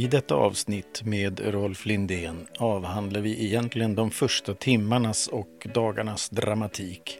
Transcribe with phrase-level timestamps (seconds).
[0.00, 7.18] I detta avsnitt med Rolf Lindén avhandlar vi egentligen de första timmarnas och dagarnas dramatik.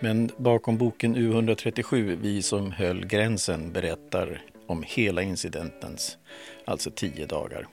[0.00, 6.18] Men bakom boken U137, Vi som höll gränsen, berättar om hela incidentens,
[6.64, 7.66] alltså tio dagar.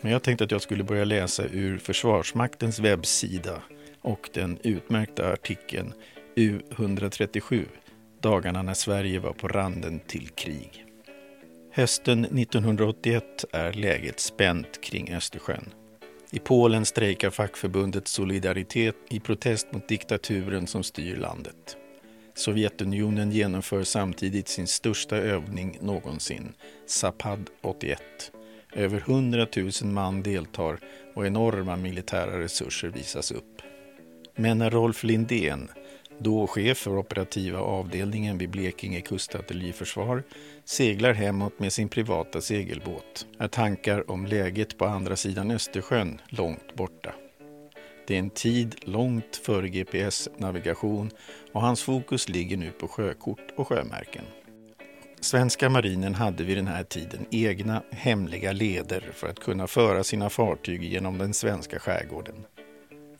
[0.00, 3.62] Men jag tänkte att jag skulle börja läsa ur Försvarsmaktens webbsida
[4.02, 5.92] och den utmärkta artikeln
[6.34, 7.64] U137,
[8.20, 10.85] dagarna när Sverige var på randen till krig.
[11.76, 15.64] Hösten 1981 är läget spänt kring Östersjön.
[16.30, 21.76] I Polen strejkar fackförbundet Solidaritet i protest mot diktaturen som styr landet.
[22.34, 26.52] Sovjetunionen genomför samtidigt sin största övning någonsin,
[26.86, 28.00] Zapad 81.
[28.72, 30.78] Över 100 000 man deltar
[31.14, 33.62] och enorma militära resurser visas upp.
[34.36, 35.68] Men när Rolf Lindén,
[36.18, 40.22] då chef för operativa avdelningen vid Blekinge kustartilleriförsvar,
[40.64, 46.74] seglar hemåt med sin privata segelbåt är tankar om läget på andra sidan Östersjön långt
[46.74, 47.14] borta.
[48.06, 51.10] Det är en tid långt före GPS-navigation
[51.52, 54.24] och hans fokus ligger nu på sjökort och sjömärken.
[55.20, 60.30] Svenska marinen hade vid den här tiden egna hemliga leder för att kunna föra sina
[60.30, 62.34] fartyg genom den svenska skärgården.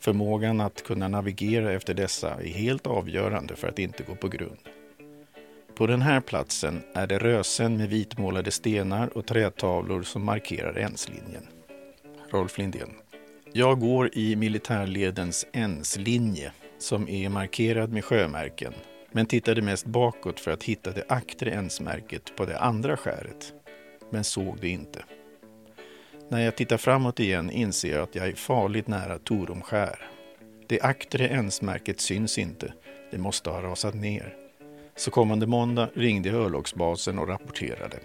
[0.07, 4.59] Förmågan att kunna navigera efter dessa är helt avgörande för att inte gå på grund.
[5.75, 11.47] På den här platsen är det rösen med vitmålade stenar och trätavlor som markerar enslinjen.
[12.31, 12.91] Rolf Lindén.
[13.53, 18.73] Jag går i militärledens enslinje som är markerad med sjömärken
[19.13, 23.53] men tittade mest bakåt för att hitta det aktre ensmärket på det andra skäret.
[24.11, 25.05] Men såg det inte.
[26.29, 29.99] När jag tittar framåt igen inser jag att jag är farligt nära Torumskär.
[30.67, 32.73] Det aktre ensmärket syns inte.
[33.11, 34.35] Det måste ha rasat ner.
[34.97, 37.97] Så kommande måndag ringde jag örlogsbasen och rapporterade.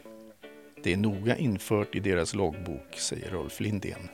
[0.83, 4.09] Det är noga infört i deras loggbok, säger Rolf Lindén.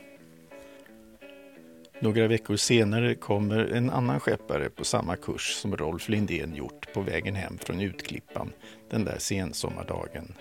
[2.00, 7.00] Några veckor senare kommer en annan skeppare på samma kurs som Rolf Lindén gjort på
[7.00, 8.52] vägen hem från Utklippan
[8.90, 10.34] den där sensommardagen.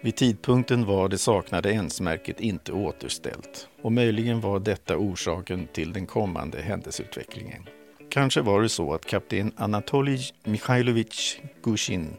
[0.00, 6.06] Vid tidpunkten var det saknade ensmärket inte återställt och möjligen var detta orsaken till den
[6.06, 7.68] kommande händelseutvecklingen.
[8.10, 12.16] Kanske var det så att kapten Anatolij Mikhailovich Gushin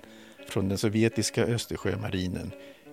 [0.49, 2.51] från den sovjetiska Östersjömarinen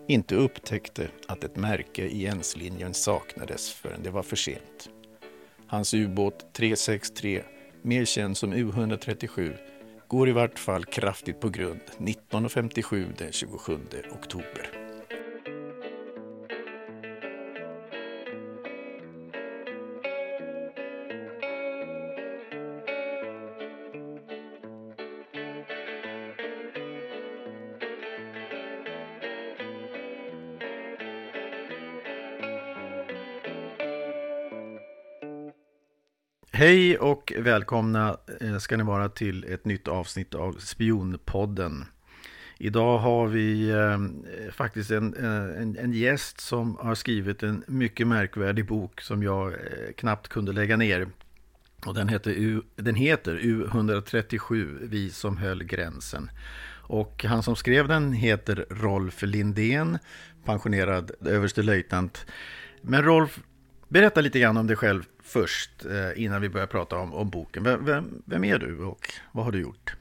[0.08, 4.90] inte upptäckte att ett märke i enslinjen saknades förrän det var för sent.
[5.66, 7.42] Hans ubåt 363,
[7.82, 9.54] mer känd som U137,
[10.08, 13.78] går i vart fall kraftigt på grund 19.57 den 27
[14.12, 14.85] oktober.
[36.66, 41.84] Hej och välkomna eh, ska ni vara till ett nytt avsnitt av Spionpodden.
[42.58, 43.98] Idag har vi eh,
[44.52, 49.52] faktiskt en, eh, en, en, gäst som har skrivit en mycket märkvärdig bok som jag
[49.52, 49.58] eh,
[49.96, 51.08] knappt kunde lägga ner.
[51.86, 56.30] Och den heter, U, den heter U137, Vi som höll gränsen.
[56.72, 59.98] Och han som skrev den heter Rolf Lindén,
[60.44, 62.26] pensionerad överstelöjtnant.
[62.82, 63.40] Men Rolf,
[63.88, 67.64] berätta lite grann om dig själv först eh, innan vi börjar prata om, om boken.
[67.64, 69.94] Vem, vem, vem, är du och vad har du gjort?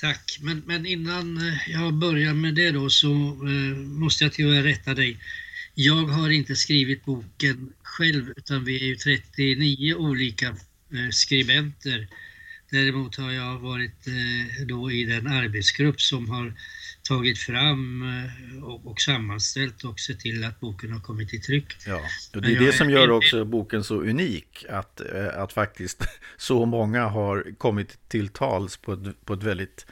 [0.00, 4.62] Tack, men, men innan eh, jag börjar med det då så eh, måste jag tyvärr
[4.62, 5.18] rätta dig.
[5.74, 12.08] Jag har inte skrivit boken själv utan vi är ju 39 olika eh, skribenter.
[12.70, 16.54] Däremot har jag varit eh, då i den arbetsgrupp som har
[17.02, 21.76] tagit fram eh, och, och sammanställt och sett till att boken har kommit i tryck.
[21.86, 22.00] Ja,
[22.34, 26.04] och det är det som gör också boken så unik, att, eh, att faktiskt
[26.36, 29.86] så många har kommit till tals på ett, på ett väldigt,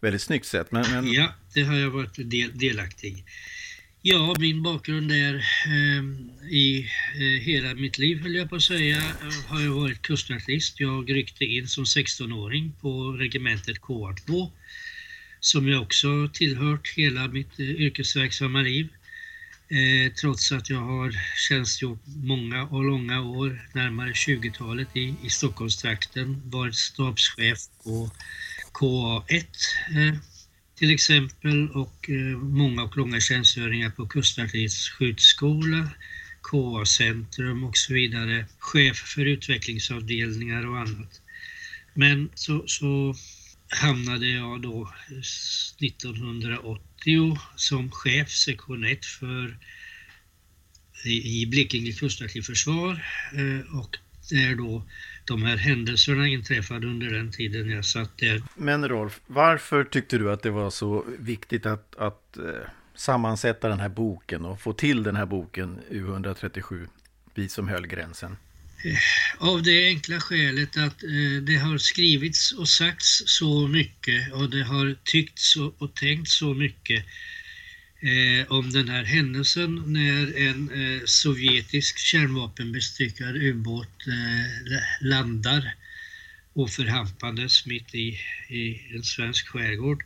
[0.00, 0.72] väldigt snyggt sätt.
[0.72, 1.12] Men, men...
[1.12, 3.24] Ja, det har jag varit del, delaktig
[4.02, 5.34] Ja, min bakgrund är
[5.66, 6.02] eh,
[6.50, 10.80] i eh, hela mitt liv höll jag på att säga, eh, har jag varit kustartist.
[10.80, 14.50] Jag ryckte in som 16-åring på regementet KA2
[15.40, 18.88] som jag också tillhört hela mitt eh, yrkesverksamma liv.
[19.68, 21.14] Eh, trots att jag har
[21.48, 28.10] tjänstgjort många och långa år, närmare 20-talet i, i Stockholmstrakten, varit stabschef på
[28.72, 29.46] KA1
[29.90, 30.14] eh,
[30.80, 35.90] till exempel och eh, många och långa tjänstgöringar på Kustartilleriets skjutskola,
[36.42, 41.20] KA-centrum och så vidare, chef för utvecklingsavdelningar och annat.
[41.94, 43.14] Men så, så
[43.68, 45.18] hamnade jag då eh,
[45.86, 49.58] 1980 som chef sektion 1 för
[51.04, 53.04] i Blekinge kustartilleriförsvar
[53.34, 53.98] eh, och
[54.30, 54.86] där då
[55.30, 58.42] de här händelserna inträffade under den tiden jag satt där.
[58.54, 62.44] Men Rolf, varför tyckte du att det var så viktigt att, att eh,
[62.94, 66.88] sammansätta den här boken och få till den här boken U137,
[67.34, 68.36] Vi som höll gränsen?
[68.84, 74.50] Eh, av det enkla skälet att eh, det har skrivits och sagts så mycket och
[74.50, 77.04] det har tyckts och tänkts så mycket
[78.00, 85.74] eh, om den här händelsen när en eh, sovjetisk kärnvapenbestyckad ubåt eh, landar
[86.52, 88.18] oförhampandes mitt i,
[88.48, 90.04] i en svensk skärgård.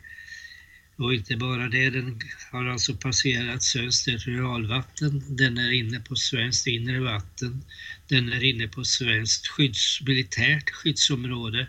[0.97, 2.21] Och inte bara det, den
[2.51, 7.65] har alltså passerat svenskt territorialvatten, den är inne på svenskt inre vatten,
[8.09, 11.67] den är inne på svenskt skydds, militärt skyddsområde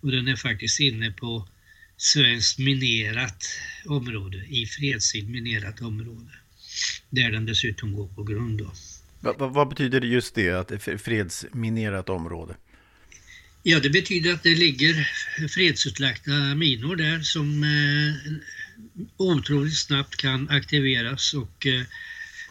[0.00, 1.48] och den är faktiskt inne på
[1.98, 3.44] svenskt minerat
[3.86, 6.30] område, i fredstid minerat område.
[7.10, 8.58] Där den dessutom går på grund.
[8.58, 8.72] Då.
[9.20, 12.56] Vad, vad betyder just det, att det är fredsminerat område?
[13.62, 15.10] Ja, det betyder att det ligger
[15.48, 18.32] fredsutlagda minor där som eh,
[19.16, 21.80] otroligt snabbt kan aktiveras och eh,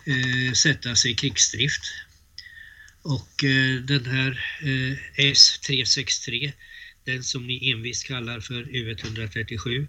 [0.05, 1.83] eh sättas i krigsdrift.
[3.01, 6.51] Och eh, den här eh, S363,
[7.07, 9.87] den som ni envist kallar för U137,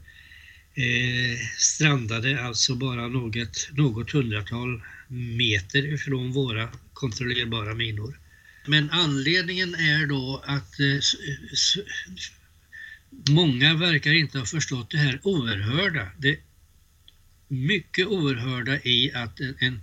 [0.75, 8.19] eh, strandade alltså bara något, något hundratal meter ifrån våra kontrollerbara minor.
[8.67, 11.01] Men anledningen är då att eh,
[13.31, 16.09] många verkar inte ha förstått det här oerhörda.
[16.19, 16.39] Det
[17.49, 19.81] mycket oerhörda i att en,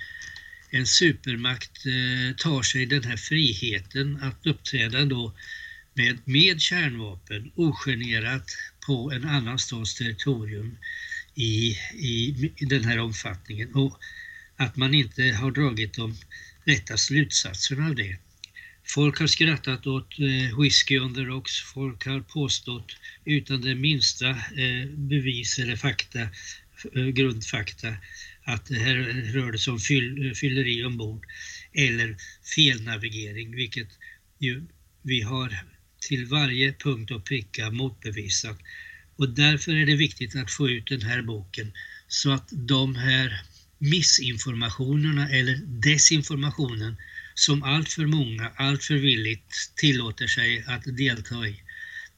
[0.69, 5.33] en supermakt eh, tar sig den här friheten att uppträda då
[5.95, 8.51] med, med kärnvapen ogenerat
[8.85, 10.77] på en annan stats territorium
[11.35, 13.99] i, i, i den här omfattningen och
[14.55, 16.15] att man inte har dragit de
[16.65, 18.17] rätta slutsatserna av det.
[18.87, 21.59] Folk har skrattat åt eh, Whiskey on the Rocks.
[21.61, 22.95] Folk har påstått
[23.25, 26.21] utan det minsta eh, bevis eller fakta,
[26.95, 27.95] eh, grundfakta
[28.43, 28.95] att det här
[29.33, 31.25] rörde sig om fyll, fylleri ombord
[31.73, 32.17] eller
[32.55, 33.89] felnavigering, vilket
[34.39, 34.63] ju
[35.01, 35.63] vi har
[36.07, 38.59] till varje punkt och pricka motbevisat.
[39.15, 41.71] Och därför är det viktigt att få ut den här boken
[42.07, 43.41] så att de här
[43.77, 46.95] missinformationerna eller desinformationen
[47.33, 51.61] som allt för många allt för villigt tillåter sig att delta i.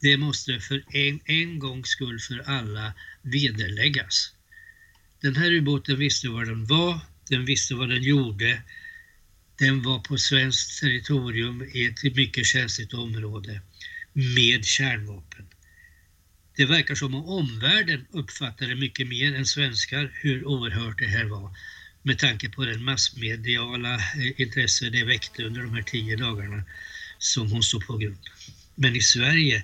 [0.02, 4.34] Det måste för en, en gångs skull för alla vederläggas.
[5.22, 7.00] Den här ubåten visste var den var,
[7.30, 8.62] den visste vad den gjorde.
[9.60, 13.62] Den var på svenskt territorium i ett mycket känsligt område
[14.18, 15.46] med kärnvapen.
[16.56, 21.56] Det verkar som om omvärlden uppfattade mycket mer än svenskar hur oerhört det här var
[22.02, 26.64] med tanke på den massmediala eh, intresse det väckte under de här tio dagarna
[27.18, 28.18] som hon stod på grund.
[28.76, 29.64] Men i Sverige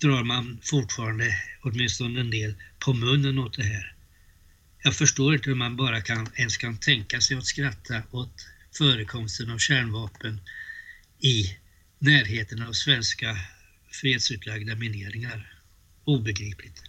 [0.00, 3.94] drar man fortfarande, åtminstone en del, på munnen åt det här.
[4.82, 8.46] Jag förstår inte hur man bara kan, ens kan tänka sig att skratta åt
[8.78, 10.40] förekomsten av kärnvapen
[11.20, 11.56] i
[11.98, 13.38] närheten av svenska
[14.00, 15.52] fredsutlagda mineringar.
[16.04, 16.82] Obegripligt.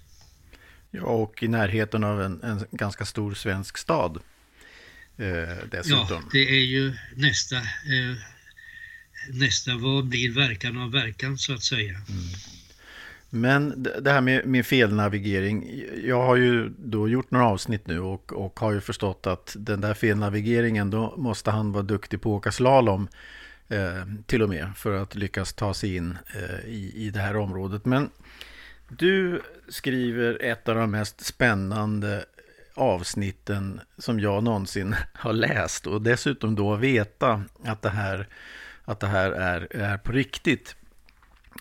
[0.91, 4.17] Ja, och i närheten av en, en ganska stor svensk stad.
[5.17, 6.07] Eh, dessutom.
[6.09, 8.15] Ja, det är ju nästa, eh,
[9.29, 11.93] nästa, vad blir verkan av verkan så att säga.
[11.93, 12.03] Mm.
[13.29, 18.33] Men det här med, med felnavigering, jag har ju då gjort några avsnitt nu och,
[18.33, 22.37] och har ju förstått att den där felnavigeringen, då måste han vara duktig på att
[22.37, 23.07] åka slalom
[23.69, 27.37] eh, till och med för att lyckas ta sig in eh, i, i det här
[27.37, 27.85] området.
[27.85, 28.09] Men
[28.89, 32.25] du skriver ett av de mest spännande
[32.73, 38.27] avsnitten som jag någonsin har läst och dessutom då veta att det här,
[38.85, 40.75] att det här är, är på riktigt.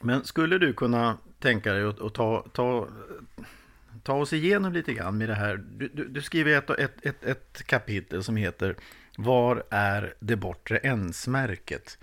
[0.03, 2.89] Men skulle du kunna tänka dig att, att ta, ta,
[4.03, 5.57] ta oss igenom lite grann med det här?
[5.57, 8.77] Du, du, du skriver ett, ett, ett, ett kapitel som heter
[9.17, 11.99] var är det bortre ensmärket?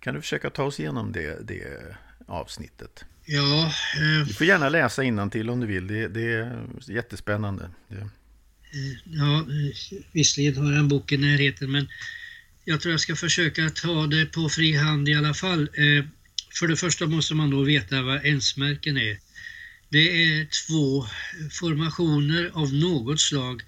[0.00, 1.96] Kan du försöka ta oss igenom det, det
[2.26, 3.04] avsnittet?
[3.24, 3.64] Ja.
[3.64, 4.26] Eh...
[4.26, 5.86] Du får gärna läsa till om du vill.
[5.86, 7.70] Det, det är jättespännande.
[7.88, 7.96] Det...
[7.96, 8.08] Eh,
[9.04, 9.46] ja,
[10.12, 11.88] visserligen har jag en bok i närheten men
[12.64, 15.62] jag tror jag ska försöka ta det på fri hand i alla fall.
[15.62, 16.04] Eh,
[16.58, 19.18] för det första måste man då veta vad ensmärken är.
[19.88, 21.06] Det är två
[21.50, 23.62] formationer av något slag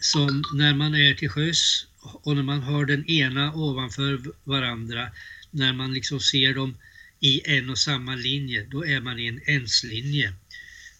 [0.00, 5.08] som när man är till sjöss och när man har den ena ovanför varandra,
[5.50, 6.76] när man liksom ser dem
[7.20, 10.32] i en och samma linje, då är man i en enslinje.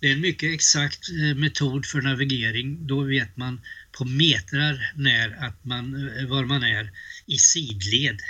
[0.01, 2.87] Det är en mycket exakt eh, metod för navigering.
[2.87, 3.61] Då vet man
[3.93, 6.91] på metrar när att man, var man är
[7.27, 8.21] i sidled.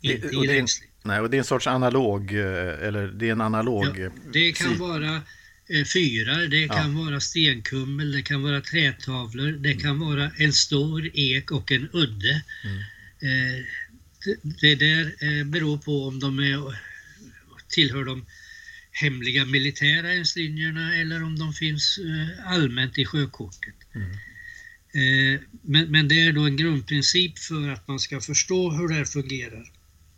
[0.00, 0.92] Inte det, i längsligt.
[1.02, 3.98] Nej, och det är en sorts analog, eller det är en analog...
[3.98, 5.20] Ja, det kan vara
[5.92, 7.04] fyrar, det kan ja.
[7.04, 9.82] vara stenkummel, det kan vara trätavlor, det mm.
[9.82, 12.42] kan vara en stor ek och en udde.
[12.64, 12.82] Mm.
[14.60, 16.78] Det där beror på om de är,
[17.68, 18.26] tillhör de
[19.00, 23.74] hemliga militära enslinjerna eller om de finns eh, allmänt i sjökortet.
[23.94, 24.10] Mm.
[24.94, 28.94] Eh, men, men det är då en grundprincip för att man ska förstå hur det
[28.94, 29.72] här fungerar.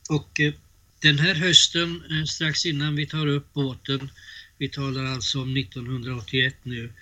[0.09, 0.53] Och eh,
[1.01, 4.11] den här hösten, strax innan vi tar upp båten,
[4.59, 6.93] vi talar alltså om 1981 nu,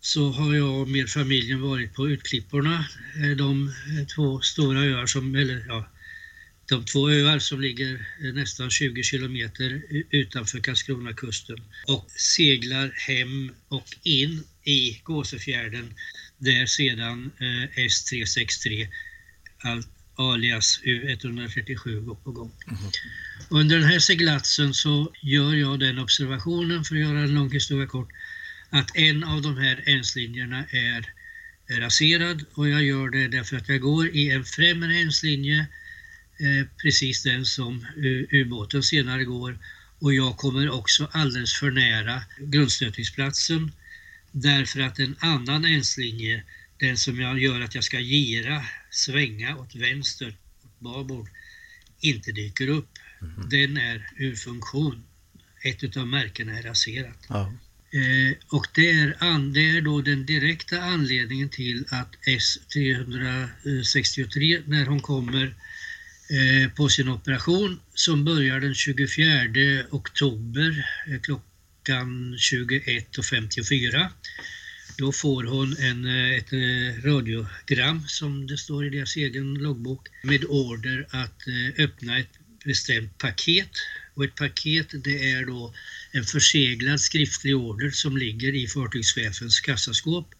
[0.00, 2.84] så har jag med familjen varit på Utklipporna,
[3.16, 5.88] eh, de eh, två stora öar som, eller ja,
[6.68, 13.88] de två öar som ligger eh, nästan 20 kilometer utanför Karlskronakusten och seglar hem och
[14.02, 15.94] in i Gåsefjärden
[16.38, 17.30] där sedan
[17.76, 18.88] S363
[20.20, 22.52] alias U137 går på gång.
[22.68, 22.78] Mm.
[23.48, 27.86] Under den här seglatsen så gör jag den observationen, för att göra en lång historia
[27.86, 28.08] kort,
[28.70, 31.12] att en av de här enslinjerna är
[31.80, 35.66] raserad och jag gör det därför att jag går i en främre enslinje
[36.40, 37.86] Eh, precis den som
[38.32, 39.58] ubåten senare går
[39.98, 43.72] och jag kommer också alldeles för nära grundstötningsplatsen
[44.32, 46.42] därför att en annan enslinje,
[46.80, 51.28] den som jag gör att jag ska gira, svänga åt vänster, åt babord,
[52.00, 52.98] inte dyker upp.
[53.22, 53.48] Mm.
[53.48, 55.02] Den är ur funktion.
[55.62, 57.26] Ett av märkena är raserat.
[57.28, 57.52] Ja.
[57.92, 64.86] Eh, och det är, an, det är då den direkta anledningen till att S363 när
[64.86, 65.54] hon kommer
[66.30, 74.08] Eh, på sin operation som börjar den 24 oktober eh, klockan 21.54.
[75.00, 80.08] Då får hon en, eh, ett eh, radiogram som det står i deras egen loggbok
[80.22, 83.70] med order att eh, öppna ett bestämt paket.
[84.14, 85.74] Och ett paket det är då
[86.12, 90.34] en förseglad skriftlig order som ligger i fartygschefens kassaskåp.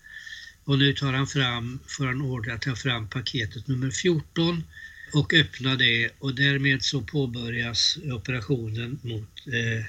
[0.64, 4.64] Och nu tar han fram, får han order att ta fram paketet nummer 14
[5.12, 9.84] och öppna det och därmed så påbörjas operationen mot eh,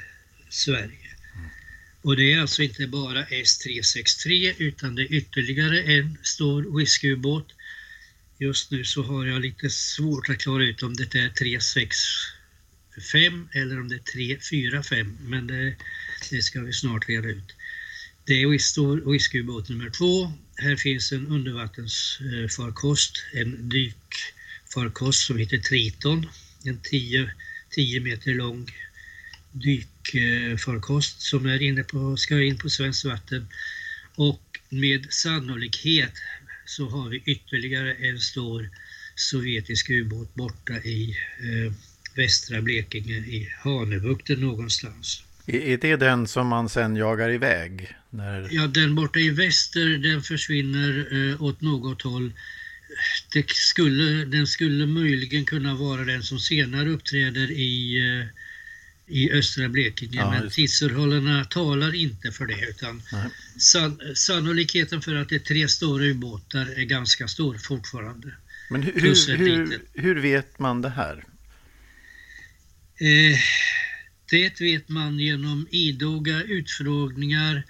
[0.49, 1.10] Sverige.
[2.01, 7.53] Och det är alltså inte bara S363 utan det är ytterligare en stor whiskyubåt.
[8.37, 13.79] Just nu så har jag lite svårt att klara ut om det är 365 eller
[13.79, 15.75] om det är 345 men det,
[16.31, 17.55] det ska vi snart reda ut.
[18.25, 20.33] Det är stor whiskyubåt nummer två.
[20.55, 26.27] Här finns en undervattensfarkost, en dykfarkost som heter Triton.
[26.63, 26.79] En
[27.69, 28.71] 10 meter lång
[30.03, 33.47] dykfarkost som är inne på, ska in på svenskt vatten.
[34.15, 36.13] Och med sannolikhet
[36.65, 38.69] så har vi ytterligare en stor
[39.15, 41.73] sovjetisk ubåt borta i eh,
[42.15, 45.23] västra Blekinge i Hanöbukten någonstans.
[45.45, 47.95] Är det den som man sen jagar iväg?
[48.09, 48.47] När...
[48.51, 52.31] Ja, den borta i väster den försvinner eh, åt något håll
[53.33, 58.27] det skulle, den skulle möjligen kunna vara den som senare uppträder i, eh,
[59.11, 60.17] i östra Blekinge.
[60.17, 63.01] Ja, men tidsförhållandena talar inte för det utan
[63.57, 68.31] san, sannolikheten för att det är tre stora ubåtar är ganska stor fortfarande.
[68.69, 71.23] Men hur, hur, hur, hur vet man det här?
[73.01, 73.39] Eh,
[74.29, 77.63] det vet man genom idoga utfrågningar,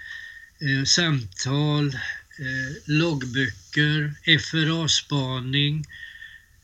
[0.61, 5.85] eh, samtal, eh, loggböcker, FRA-spaning.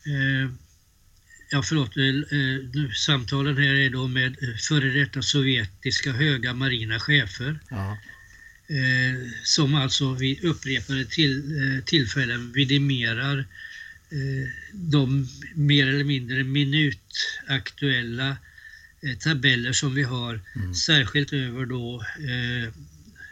[0.06, 0.52] Eh,
[1.50, 2.04] ja, förlåt, eh,
[2.74, 7.60] nu, samtalen här är då med eh, före detta sovjetiska höga marina chefer.
[7.70, 7.98] Ja.
[8.70, 13.46] Eh, som alltså vid upprepade till, eh, tillfällen vidimerar
[14.72, 18.38] de mer eller mindre minutaktuella
[19.20, 20.76] tabeller som vi har, mm.
[20.76, 22.06] särskilt över då,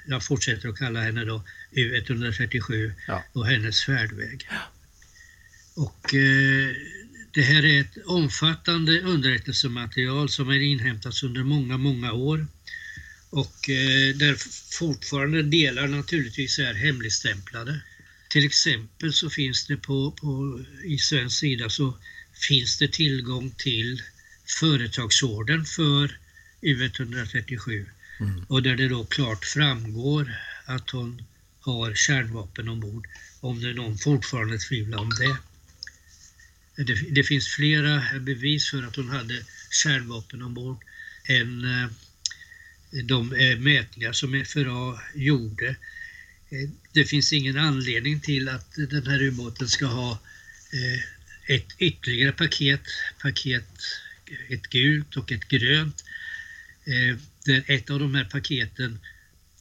[0.05, 3.23] jag fortsätter att kalla henne då, U137 ja.
[3.33, 4.47] och hennes färdväg.
[5.75, 6.75] Och eh,
[7.35, 12.47] det här är ett omfattande underrättelsematerial som är inhämtats under många, många år
[13.29, 14.35] och eh, där
[14.79, 17.81] fortfarande delar naturligtvis är hemligstämplade.
[18.29, 21.97] Till exempel så finns det på, på, i svensk sida så
[22.47, 24.01] finns det tillgång till
[24.59, 26.19] företagsorden för
[26.61, 27.85] U137
[28.19, 28.45] mm.
[28.47, 31.23] och där det då klart framgår att hon
[31.59, 33.07] har kärnvapen ombord,
[33.39, 35.37] om det är någon fortfarande tvivlar om det
[36.75, 36.95] det.
[37.11, 40.83] Det finns flera bevis för att hon hade kärnvapen ombord
[41.25, 41.89] än eh,
[43.03, 45.67] de eh, mätningar som FRA gjorde
[46.49, 50.19] eh, det finns ingen anledning till att den här ubåten ska ha
[51.47, 52.81] ett ytterligare paket,
[53.21, 53.67] paket
[54.49, 56.03] ett gult och ett grönt.
[57.45, 58.99] Där ett av de här paketen,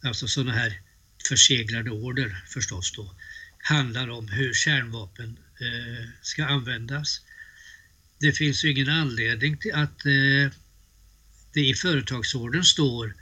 [0.02, 0.80] alltså sådana här
[1.28, 3.14] förseglade order förstås då,
[3.58, 5.38] handlar om hur kärnvapen
[6.22, 7.20] ska användas.
[8.20, 9.98] Det finns ju ingen anledning till att
[11.52, 13.14] det i företagsordern står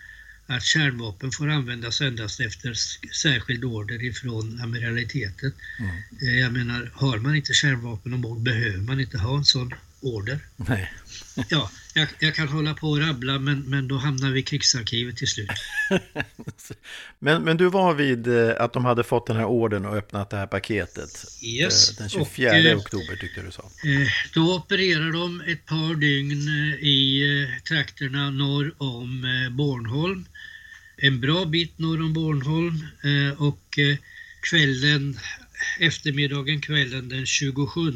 [0.47, 2.75] att kärnvapen får användas endast efter
[3.23, 5.53] särskild order ifrån amiraliteten.
[5.79, 5.97] Mm.
[6.23, 10.39] Eh, jag menar, har man inte kärnvapen ombord behöver man inte ha en sån order.
[10.57, 10.93] Nej.
[11.49, 15.17] ja, jag, jag, kan hålla på och rabbla men, men då hamnar vi i krigsarkivet
[15.17, 15.51] till slut.
[17.19, 20.31] men, men du var vid eh, att de hade fått den här orden och öppnat
[20.31, 21.11] det här paketet.
[21.45, 21.91] Yes.
[21.91, 23.71] Eh, den 24 och, eh, oktober tyckte du sa.
[24.35, 26.49] Då opererar de ett par dygn
[26.81, 27.23] i
[27.69, 30.25] trakterna norr om Bornholm.
[30.97, 32.87] En bra bit norr om Bornholm
[33.39, 33.79] och
[34.51, 35.19] kvällen,
[35.79, 37.91] eftermiddagen, kvällen den 27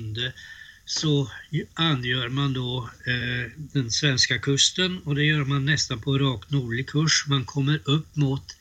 [0.87, 1.31] så
[1.75, 6.87] angör man då eh, den svenska kusten och det gör man nästan på rak nordlig
[6.87, 7.25] kurs.
[7.29, 8.57] Man kommer upp mot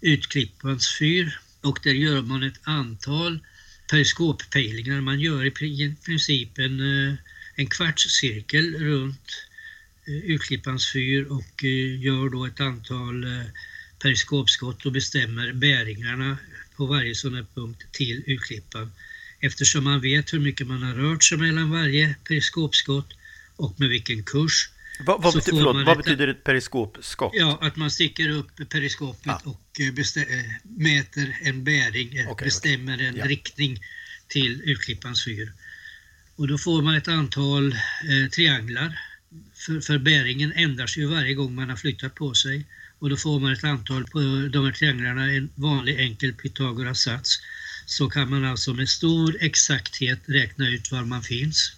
[0.00, 3.38] Utklippans fyr och där gör man ett antal
[3.90, 5.00] periskoppejlingar.
[5.00, 5.50] Man gör i
[6.04, 7.14] princip en, eh,
[7.54, 9.46] en kvartscirkel runt
[10.06, 13.46] eh, Utklippans fyr och eh, gör då ett antal eh,
[14.02, 16.38] periskopskott och bestämmer bäringarna
[16.76, 18.92] på varje sån här punkt till Utklippan
[19.40, 23.12] eftersom man vet hur mycket man har rört sig mellan varje periskopskott
[23.56, 24.70] och med vilken kurs.
[25.06, 27.32] Va, vad, bety förlåt, vad betyder ett periskopskott?
[27.34, 29.40] Ja, att man sticker upp periskopet ah.
[29.44, 33.06] och eh, eh, mäter en bäring, eh, okay, bestämmer okay.
[33.06, 33.24] en ja.
[33.24, 33.78] riktning
[34.28, 35.52] till Utklippans fyr.
[36.36, 38.98] Och då får man ett antal eh, trianglar.
[39.54, 42.66] För, för bäringen ändras ju varje gång man har flyttat på sig.
[42.98, 44.18] Och då får man ett antal på
[44.52, 47.38] de här trianglarna, en vanlig enkel Pythagoras sats
[47.86, 51.72] så kan man alltså med stor exakthet räkna ut var man finns.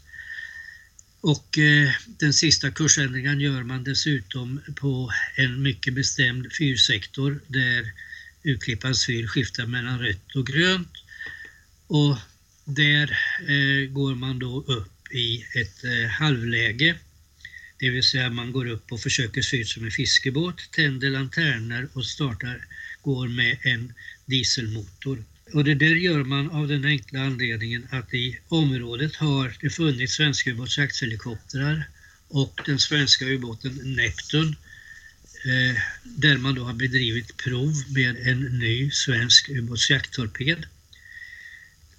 [1.20, 7.92] Och eh, den sista kursändringen gör man dessutom på en mycket bestämd fyrsektor där
[8.42, 10.92] Urklippans fyr skiftar mellan rött och grönt.
[11.86, 12.16] Och
[12.64, 16.94] där eh, går man då upp i ett eh, halvläge.
[17.78, 21.88] Det vill säga man går upp och försöker se ut som en fiskebåt, tänder lanterner
[21.92, 22.66] och startar,
[23.02, 23.92] går med en
[24.26, 25.24] dieselmotor.
[25.52, 30.14] Och det där gör man av den enkla anledningen att i området har det funnits
[30.14, 31.88] svenska ubåtsjaktshelikoptrar
[32.28, 34.56] och den svenska ubåten Neptun
[35.44, 40.66] eh, där man då har bedrivit prov med en ny svensk ubåtsjakttorped.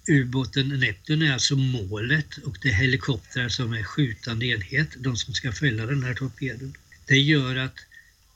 [0.08, 5.34] Ubåten Neptun är alltså målet och det är helikoptrar som är skjutande enhet, de som
[5.34, 6.74] ska fälla den här torpeden.
[7.06, 7.80] Det gör att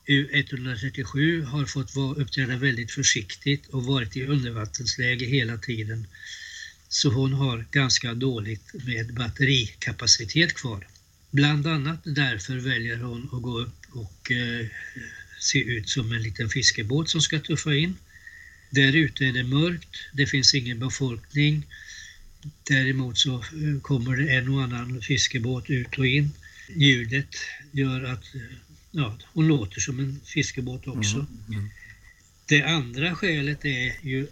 [0.06, 6.06] U137 har fått uppträda väldigt försiktigt och varit i undervattensläge hela tiden.
[6.88, 10.86] Så hon har ganska dåligt med batterikapacitet kvar.
[11.30, 14.66] Bland annat därför väljer hon att gå upp och eh,
[15.40, 17.96] se ut som en liten fiskebåt som ska tuffa in.
[18.70, 21.66] Där ute är det mörkt, det finns ingen befolkning.
[22.68, 26.30] Däremot så eh, kommer det en och annan fiskebåt ut och in.
[26.76, 27.36] Ljudet
[27.72, 28.40] gör att eh,
[28.94, 31.16] ja, hon låter som en fiskebåt också.
[31.16, 31.70] Mm, mm.
[32.46, 34.26] Det andra skälet är ju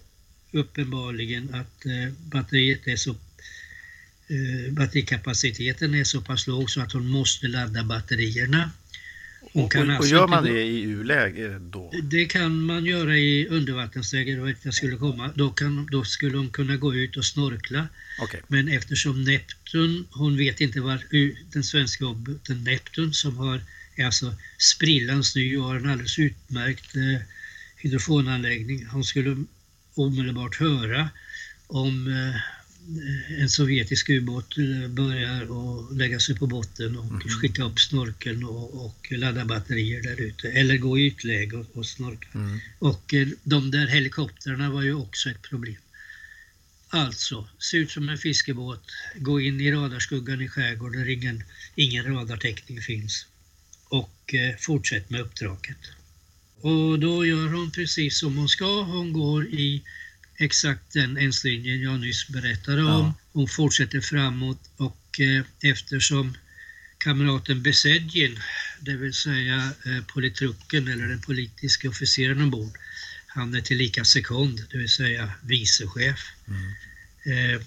[0.53, 7.09] uppenbarligen att eh, batteriet är så eh, batterikapaciteten är så pass låg så att hon
[7.09, 8.71] måste ladda batterierna.
[9.53, 11.93] Hon och, och, och alltså gör man det i U-läge då?
[12.03, 15.31] Det kan man göra i undervattensläge, då, jag skulle komma.
[15.35, 17.89] Då, kan, då skulle hon kunna gå ut och snorkla.
[18.23, 18.41] Okay.
[18.49, 21.03] Men eftersom Neptun, hon vet inte var
[21.53, 23.61] den svenska ubåten Neptun som har
[23.99, 27.21] alltså sprillans ny och har en alldeles utmärkt eh,
[27.77, 28.87] hydrofonanläggning.
[28.87, 29.45] Han skulle
[29.95, 31.11] omedelbart höra
[31.67, 32.41] om eh,
[33.41, 37.21] en sovjetisk ubåt eh, börjar att lägga sig på botten och mm.
[37.21, 40.49] skicka upp snorkeln och, och ladda batterier där ute.
[40.49, 42.29] Eller gå i ytläge och, och snorka.
[42.35, 42.61] Mm.
[42.79, 45.77] Och eh, de där helikoptrarna var ju också ett problem.
[46.89, 52.05] Alltså, se ut som en fiskebåt, gå in i radarskuggan i skärgården där ingen, ingen
[52.05, 53.27] radartäckning finns
[53.93, 55.79] och eh, fortsätt med uppdraget.
[56.61, 58.83] Och då gör hon precis som hon ska.
[58.83, 59.83] Hon går i
[60.37, 62.89] exakt den enslinjen jag nyss berättade om.
[62.89, 63.15] Ja.
[63.33, 66.37] Hon fortsätter framåt och eh, eftersom
[66.99, 68.39] kamraten Besedjin,
[68.81, 72.79] det vill säga eh, politrucken eller den politiska officeren ombord,
[73.27, 77.55] han är tillika sekond, det vill säga vicechef, mm.
[77.55, 77.61] eh,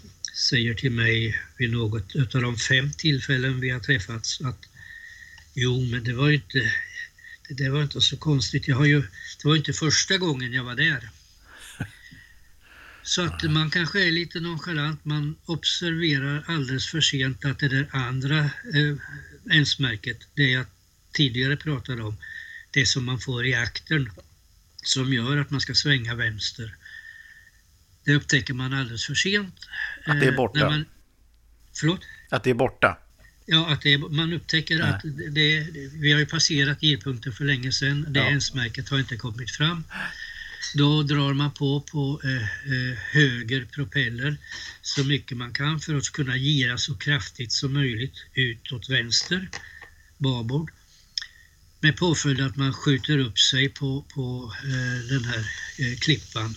[0.50, 4.66] säger till mig vid något av de fem tillfällen vi har träffats att
[5.58, 6.72] Jo, men det var inte,
[7.50, 8.68] det var inte så konstigt.
[8.68, 9.02] Jag har ju,
[9.42, 11.10] det var inte första gången jag var där.
[13.04, 17.88] Så att man kanske är lite nonchalant, man observerar alldeles för sent att det där
[17.92, 18.96] andra eh,
[19.52, 20.66] ensmärket, det jag
[21.14, 22.18] tidigare pratade om,
[22.72, 24.12] det som man får i aktern
[24.84, 26.76] som gör att man ska svänga vänster.
[28.04, 29.56] Det upptäcker man alldeles för sent.
[30.06, 30.60] Att det är borta?
[30.60, 30.86] Eh, man,
[31.80, 32.02] förlåt?
[32.30, 32.98] Att det är borta?
[33.46, 34.90] Ja, att är, man upptäcker Nej.
[34.90, 38.06] att det, vi har ju passerat G-punkten för länge sedan.
[38.10, 38.26] Det ja.
[38.26, 39.84] ensmärket har inte kommit fram.
[40.76, 44.38] Då drar man på på eh, eh, höger propeller
[44.82, 49.50] så mycket man kan för att kunna gira så kraftigt som möjligt utåt vänster,
[50.18, 50.72] babord.
[51.80, 56.56] Med påföljd att man skjuter upp sig på, på eh, den här eh, klippan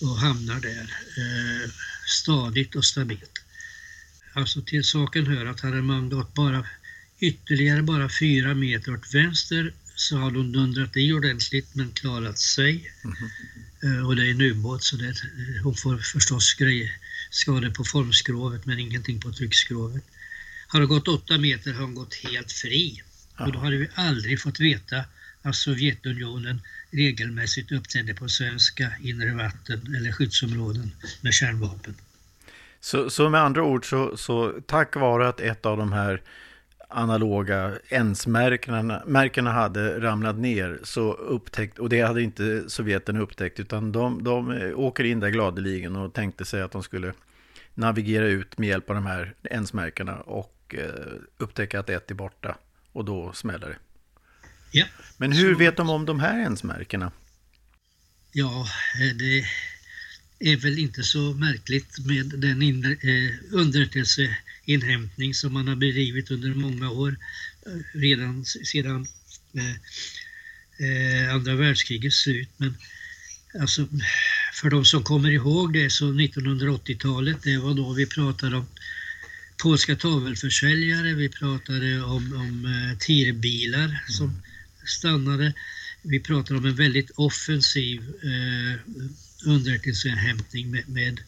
[0.00, 1.70] och hamnar där eh,
[2.06, 3.37] stadigt och stabilt.
[4.32, 6.66] Alltså till saken hör att hade man gått bara
[7.20, 12.92] ytterligare bara fyra meter åt vänster så har de dundrat i ordentligt men klarat sig.
[13.04, 14.02] Mm -hmm.
[14.06, 15.14] Och det är en ubåt så det,
[15.62, 16.92] hon får förstås grejer,
[17.30, 20.04] skador på formskrovet men ingenting på tryckskrovet.
[20.68, 23.02] Har det gått åtta meter har hon gått helt fri.
[23.38, 23.46] Ja.
[23.46, 25.04] Och då hade vi aldrig fått veta
[25.42, 26.60] att Sovjetunionen
[26.90, 31.94] regelmässigt uppträdde på svenska inre vatten eller skyddsområden med kärnvapen.
[32.80, 36.22] Så, så med andra ord, så, så tack vare att ett av de här
[36.88, 44.24] analoga ens-märkena hade ramlat ner så upptäckt, och det hade inte Sovjeten upptäckt, utan de,
[44.24, 47.12] de åker in där gladeligen och tänkte sig att de skulle
[47.74, 52.56] navigera ut med hjälp av de här ens-märkena och eh, upptäcka att ett är borta
[52.92, 53.76] och då smäller det.
[54.70, 54.84] Ja.
[55.16, 55.58] Men hur så...
[55.58, 57.12] vet de om de här ens-märkena?
[58.32, 58.66] Ja,
[59.18, 59.44] det
[60.40, 66.54] är väl inte så märkligt med den inre, eh, underrättelseinhämtning som man har bedrivit under
[66.54, 67.16] många år,
[67.66, 69.06] eh, redan sedan
[69.54, 69.74] eh,
[70.86, 72.48] eh, andra världskrigets slut.
[72.56, 72.74] Men
[73.60, 73.88] alltså,
[74.54, 78.66] för de som kommer ihåg det så 1980-talet, det var då vi pratade om
[79.62, 84.42] polska tavelförsäljare, vi pratade om, om eh, tirbilar som
[84.86, 85.52] stannade.
[86.02, 88.80] Vi pratade om en väldigt offensiv eh,
[89.44, 91.20] underrättelseinhämtning med, med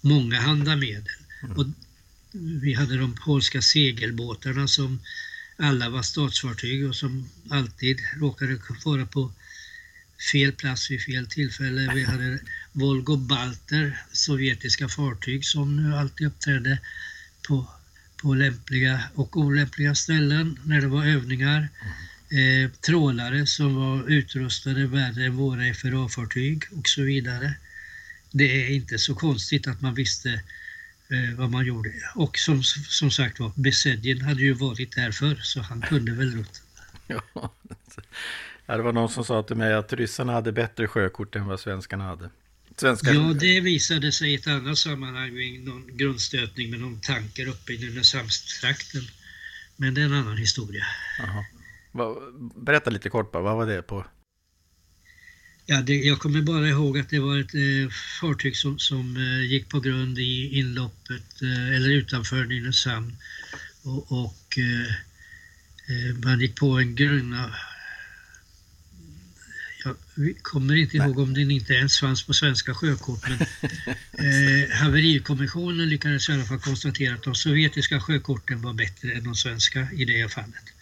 [0.00, 1.18] många handa medel.
[1.42, 1.56] Mm.
[1.56, 1.66] Och
[2.62, 5.00] vi hade de polska segelbåtarna som
[5.56, 9.32] alla var statsfartyg och som alltid råkade vara på
[10.32, 11.94] fel plats vid fel tillfälle.
[11.94, 12.38] Vi hade
[12.72, 16.78] Volgo Balter, sovjetiska fartyg som nu alltid uppträdde
[17.48, 17.66] på,
[18.16, 21.68] på lämpliga och olämpliga ställen när det var övningar.
[22.30, 27.54] Eh, trålare som var utrustade värre än våra FRA-fartyg och så vidare.
[28.30, 30.30] Det är inte så konstigt att man visste
[31.08, 31.92] eh, vad man gjorde.
[32.14, 36.30] Och som, som sagt var, Besedjen hade ju varit där förr så han kunde väl
[36.32, 36.62] rutten.
[38.66, 41.60] Ja, det var någon som sa till mig att ryssarna hade bättre sjökort än vad
[41.60, 42.30] svenskarna hade.
[42.76, 43.12] Svenska...
[43.12, 47.72] Ja, det visade sig i ett annat sammanhang vid någon grundstötning med någon tanker uppe
[47.72, 49.02] i Nynäshamnstrakten.
[49.76, 50.86] Men det är en annan historia.
[51.22, 51.44] Aha.
[52.54, 54.04] Berätta lite kort bara, vad var det på?
[55.66, 59.50] Ja, det, jag kommer bara ihåg att det var ett eh, fartyg som, som eh,
[59.50, 63.16] gick på grund i inloppet eh, eller utanför Nynäshamn.
[63.82, 64.90] Och, och eh,
[65.88, 67.54] eh, man gick på en grunna
[69.84, 69.96] jag
[70.42, 73.32] kommer inte ihåg om den inte ens fanns på svenska sjökort men
[74.26, 79.34] eh, haverikommissionen lyckades i alla fall konstatera att de sovjetiska sjökorten var bättre än de
[79.34, 80.73] svenska i det fallet.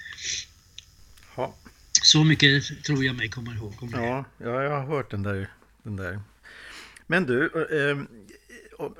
[2.02, 4.06] Så mycket tror jag mig komma ihåg om det.
[4.06, 5.48] Ja, ja jag har hört den där.
[5.82, 6.20] Den där.
[7.06, 7.98] Men du, eh,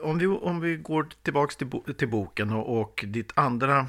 [0.00, 3.88] om, vi, om vi går tillbaks till, bo, till boken och, och ditt andra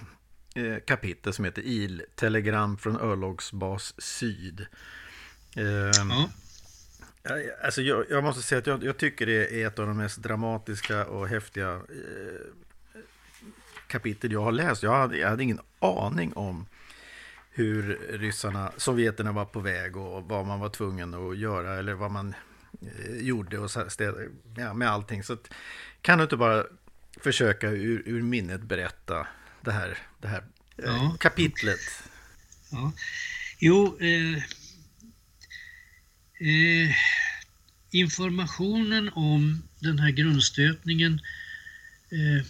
[0.55, 4.65] eh, kapitel som heter Il-telegram från örlogsbas Syd.
[5.55, 6.29] Eh, ja.
[7.63, 10.17] Alltså jag, jag, måste säga att jag, jag, tycker det är ett av de mest
[10.17, 12.41] dramatiska och häftiga eh,
[13.87, 14.83] kapitel jag har läst.
[14.83, 16.65] Jag hade, jag hade ingen aning om
[17.53, 22.11] hur ryssarna, sovjeterna var på väg och vad man var tvungen att göra eller vad
[22.11, 22.35] man
[22.81, 24.15] eh, gjorde och städ,
[24.57, 25.23] ja, med allting.
[25.23, 25.53] Så att,
[26.01, 26.65] kan du inte bara
[27.17, 29.27] försöka ur, ur minnet berätta
[29.61, 30.43] det här, det här
[30.77, 31.15] eh, ja.
[31.19, 31.79] kapitlet?
[32.71, 32.93] Ja.
[33.59, 34.37] Jo, eh,
[36.49, 36.95] eh,
[37.91, 41.21] informationen om den här grundstötningen
[42.11, 42.45] eh,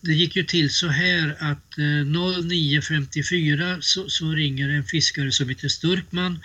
[0.00, 5.48] det gick ju till så här att eh, 09.54 så, så, ringer en fiskare som
[5.48, 6.38] heter Sturkman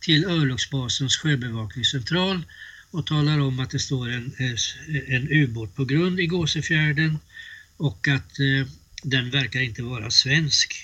[0.00, 2.42] till örlogsbasens sjöbevakningscentral
[2.90, 4.54] och talar om att det står en, eh,
[5.14, 7.18] en ubåt på grund i Gåsefjärden
[7.76, 8.66] och att eh,
[9.02, 10.74] den verkar inte vara svensk.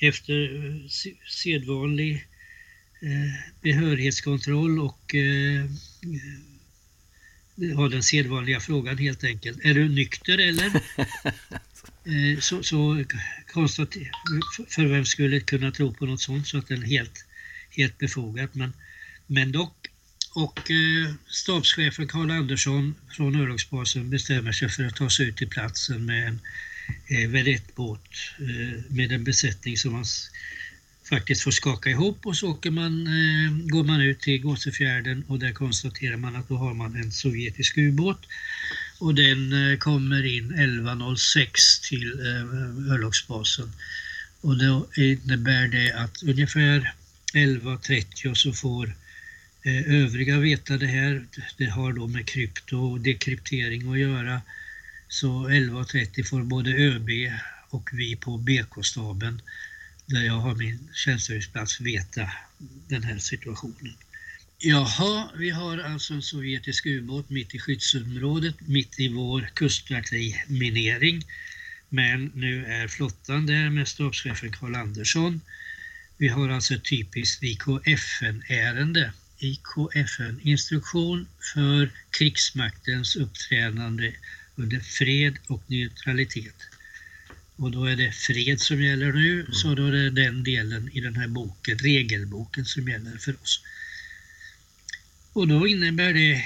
[0.00, 0.88] Efter eh,
[1.28, 2.26] sedvanlig
[3.02, 5.64] eh, behörighetskontroll och eh,
[7.76, 9.58] ha den sedvanliga frågan helt enkelt.
[9.64, 10.72] Är du nykter eller?
[12.04, 13.04] Eh, så, så
[13.52, 13.96] konstigt,
[14.68, 17.24] för vem skulle kunna tro på något sånt så att den är helt,
[17.70, 18.54] helt befogat.
[18.54, 18.72] Men,
[19.26, 19.86] men dock.
[20.34, 25.48] Och eh, stabschefen Karl Andersson från örlogsbasen bestämmer sig för att ta sig ut till
[25.48, 26.40] platsen med en
[27.06, 30.04] eh, vedettbåt eh, med en besättning som man
[31.10, 35.38] faktiskt får skaka ihop och så åker man, eh, går man ut till Gåsefjärden och
[35.38, 38.26] där konstaterar man att då har man en sovjetisk ubåt
[38.98, 43.72] och den eh, kommer in 11.06 till eh, örlogsbasen.
[44.40, 46.92] Och då innebär det att ungefär
[47.34, 48.94] 11.30 så får
[49.62, 51.26] eh, övriga veta det här.
[51.56, 54.40] Det har då med krypto och dekryptering att göra.
[55.08, 57.10] Så 11.30 får både ÖB
[57.70, 59.42] och vi på BK-staben
[60.10, 62.30] där jag har min tjänstgöringsplats veta
[62.88, 63.94] den här situationen.
[64.58, 71.24] Jaha, vi har alltså en sovjetisk ubåt mitt i skyddsområdet, mitt i vår kustartilleriminering.
[71.88, 75.40] Men nu är flottan där med stabschefen Karl Andersson.
[76.16, 79.12] Vi har alltså ett typiskt IKFN-ärende.
[79.38, 84.12] IKFN, instruktion för krigsmaktens uppträdande
[84.56, 86.56] under fred och neutralitet.
[87.60, 89.52] Och då är det fred som gäller nu, mm.
[89.52, 93.62] så då är det den delen i den här boken, regelboken som gäller för oss.
[95.32, 96.44] Och då innebär det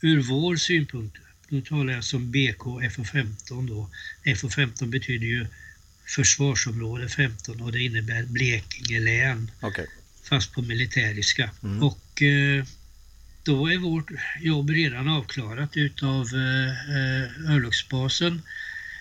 [0.00, 1.16] ur vår synpunkt,
[1.48, 3.90] då talar jag som BK FO15 då.
[4.24, 5.46] FO15 betyder ju
[6.06, 9.50] försvarsområde 15 och det innebär Blekinge län.
[9.62, 9.86] Okay.
[10.22, 11.50] Fast på militäriska.
[11.62, 11.82] Mm.
[11.82, 12.64] Och eh,
[13.42, 18.42] då är vårt jobb redan avklarat utav eh, örlogsbasen.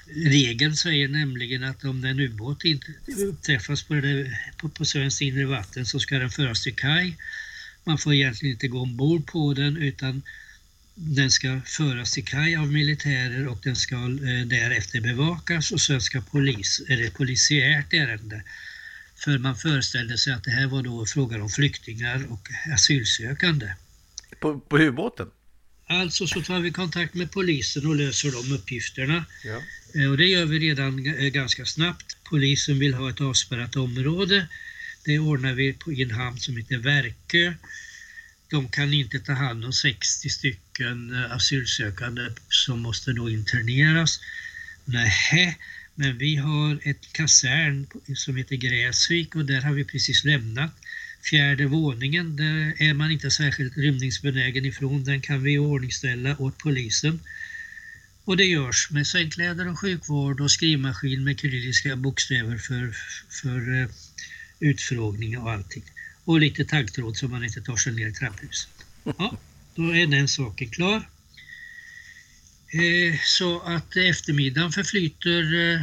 [0.07, 5.45] Regeln säger nämligen att om en ubåt inte uppträffas på, det, på, på svenskt inre
[5.45, 7.17] vatten så ska den föras till kaj
[7.85, 10.21] man får egentligen inte gå ombord på den utan
[10.95, 16.01] den ska föras till kaj av militärer och den ska eh, därefter bevakas och sen
[16.01, 18.43] ska polis, är det polisiärt ärende.
[19.15, 23.73] För man föreställde sig att det här var då frågan om flyktingar och asylsökande.
[24.39, 25.27] På, på ubåten?
[25.88, 29.26] Alltså så tar vi kontakt med polisen och löser de uppgifterna.
[29.43, 29.62] Ja.
[29.95, 32.17] Eh, och det gör vi redan eh, ganska snabbt.
[32.24, 34.48] Polisen vill ha ett avspärrat område
[35.06, 37.54] det ordnar vi i en hamn som heter Verkö.
[38.50, 44.19] De kan inte ta hand om 60 stycken eh, asylsökande som måste då interneras.
[44.86, 45.58] Nej,
[45.95, 50.71] men vi har ett kasern som heter Gräsvik och där har vi precis lämnat.
[51.29, 55.03] Fjärde våningen, där är man inte särskilt rymningsbenägen ifrån.
[55.03, 57.19] Den kan vi ordningställa åt polisen.
[58.25, 62.95] Och det görs med sängkläder och sjukvård och skrivmaskin med kyrilliska bokstäver för,
[63.29, 63.89] för eh,
[64.59, 65.83] utfrågning och allting.
[66.23, 68.69] Och lite taggtråd så man inte tar sig ner i trapphuset.
[69.03, 69.38] Ja,
[69.75, 71.09] då är den saken klar.
[72.67, 75.81] Eh, så att eftermiddagen förflyter eh,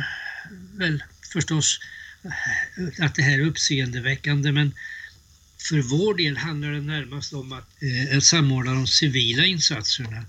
[0.74, 1.02] väl
[1.32, 1.80] förstås
[2.24, 4.74] eh, att det här är uppseendeväckande men
[5.68, 7.68] för vår del handlar det närmast om att
[8.12, 10.24] eh, samordna de civila insatserna.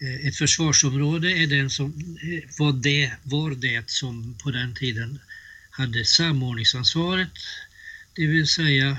[0.00, 5.18] Eh, ett försvarsområde är den som, eh, var, det, var det som på den tiden
[5.70, 7.30] hade samordningsansvaret
[8.16, 8.96] det vill säga eh,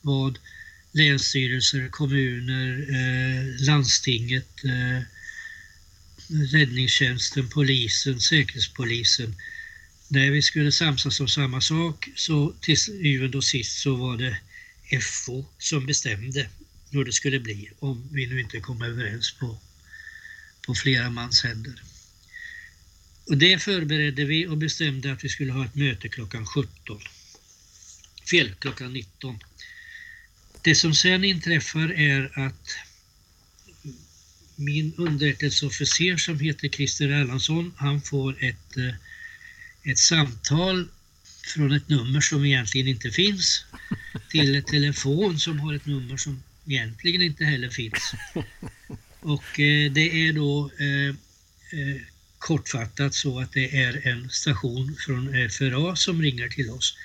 [0.00, 0.38] vad
[0.92, 5.02] länsstyrelser, kommuner, eh, landstinget, eh,
[6.52, 9.34] räddningstjänsten, polisen, säkerhetspolisen.
[10.08, 14.36] När vi skulle samsas om samma sak så till syvende och sist så var det
[15.00, 16.48] FO som bestämde
[16.90, 19.58] hur det skulle bli om vi nu inte kom överens på,
[20.66, 21.82] på flera mans händer.
[23.26, 27.00] Och det förberedde vi och bestämde att vi skulle ha ett möte klockan 17
[28.30, 29.38] fel klockan 19.
[30.62, 32.70] Det som sen inträffar är att
[34.56, 38.94] min underrättelseofficer som heter Christer Erlandsson, han får ett, eh,
[39.90, 40.88] ett samtal
[41.42, 43.64] från ett nummer som egentligen inte finns
[44.30, 48.12] till ett telefon som har ett nummer som egentligen inte heller finns.
[49.20, 51.08] Och eh, det är då eh,
[51.80, 52.00] eh,
[52.38, 56.96] kortfattat så att det är en station från FRA som ringer till oss.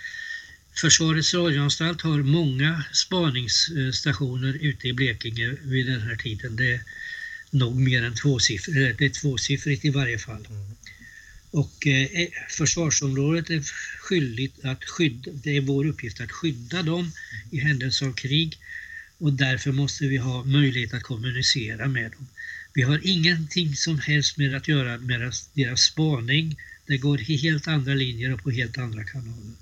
[0.82, 6.56] Försvarets radioanstalt har många spaningsstationer ute i Blekinge vid den här tiden.
[6.56, 6.82] Det är
[7.50, 10.46] nog mer än tvåsiffrigt, det är tvåsiffrigt i varje fall.
[10.50, 10.76] Mm.
[11.56, 13.62] Och eh, eh, försvarsområdet är
[14.00, 17.12] skyldigt att skydda, det är vår uppgift att skydda dem
[17.52, 18.58] i händelse av krig
[19.18, 22.28] och därför måste vi ha möjlighet att kommunicera med dem.
[22.74, 26.58] Vi har ingenting som helst med att göra med deras, deras spaning.
[26.88, 29.56] Det går i helt andra linjer och på helt andra kanaler.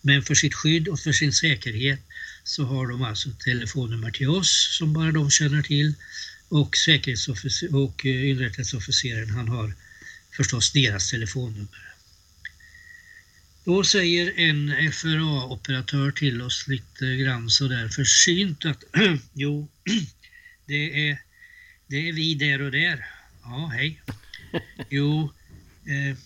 [0.00, 2.00] Men för sitt skydd och för sin säkerhet
[2.44, 5.94] så har de alltså telefonnummer till oss som bara de känner till.
[6.48, 9.74] och säkerhetsofficer och eh, han har
[10.36, 11.96] förstås deras telefonnummer.
[13.64, 18.84] Då säger en FRA-operatör till oss lite grann sådär försynt att
[19.32, 19.68] jo,
[20.66, 21.18] det är,
[21.86, 23.06] det är vi där och där.
[23.42, 24.00] Ja, hej.
[24.90, 25.32] Jo,
[25.86, 26.16] eh,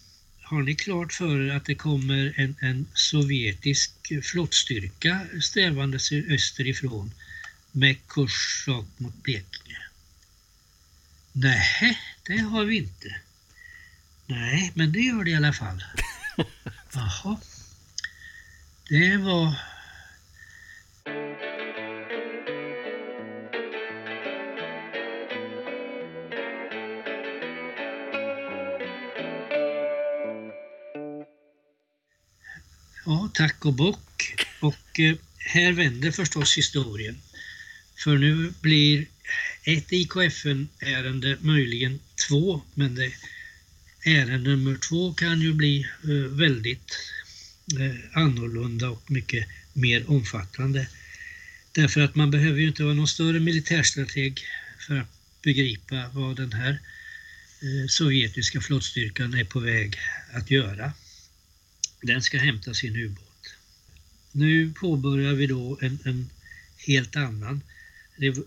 [0.42, 3.92] har ni klart för er att det kommer en, en sovjetisk
[4.22, 7.14] flottstyrka strävandes österifrån
[7.72, 9.78] med kurs rakt mot Blekinge?
[11.32, 13.20] Nej, det har vi inte.
[14.30, 15.84] Nej, men det gör det i alla fall.
[16.94, 17.40] Jaha.
[18.88, 19.54] Det var...
[33.06, 34.34] Ja, tack och bock.
[34.60, 37.20] Och eh, här vänder förstås historien.
[38.04, 39.06] För nu blir
[39.64, 43.12] ett IKFN-ärende möjligen två, men det
[44.04, 46.96] ärende nummer två kan ju bli eh, väldigt
[47.78, 50.88] eh, annorlunda och mycket mer omfattande.
[51.72, 54.40] Därför att man behöver ju inte vara någon större militärstrateg
[54.86, 55.08] för att
[55.42, 56.80] begripa vad den här
[57.62, 59.98] eh, sovjetiska flottstyrkan är på väg
[60.32, 60.92] att göra.
[62.02, 63.54] Den ska hämta sin ubåt.
[64.32, 66.30] Nu påbörjar vi då en, en
[66.76, 67.62] helt annan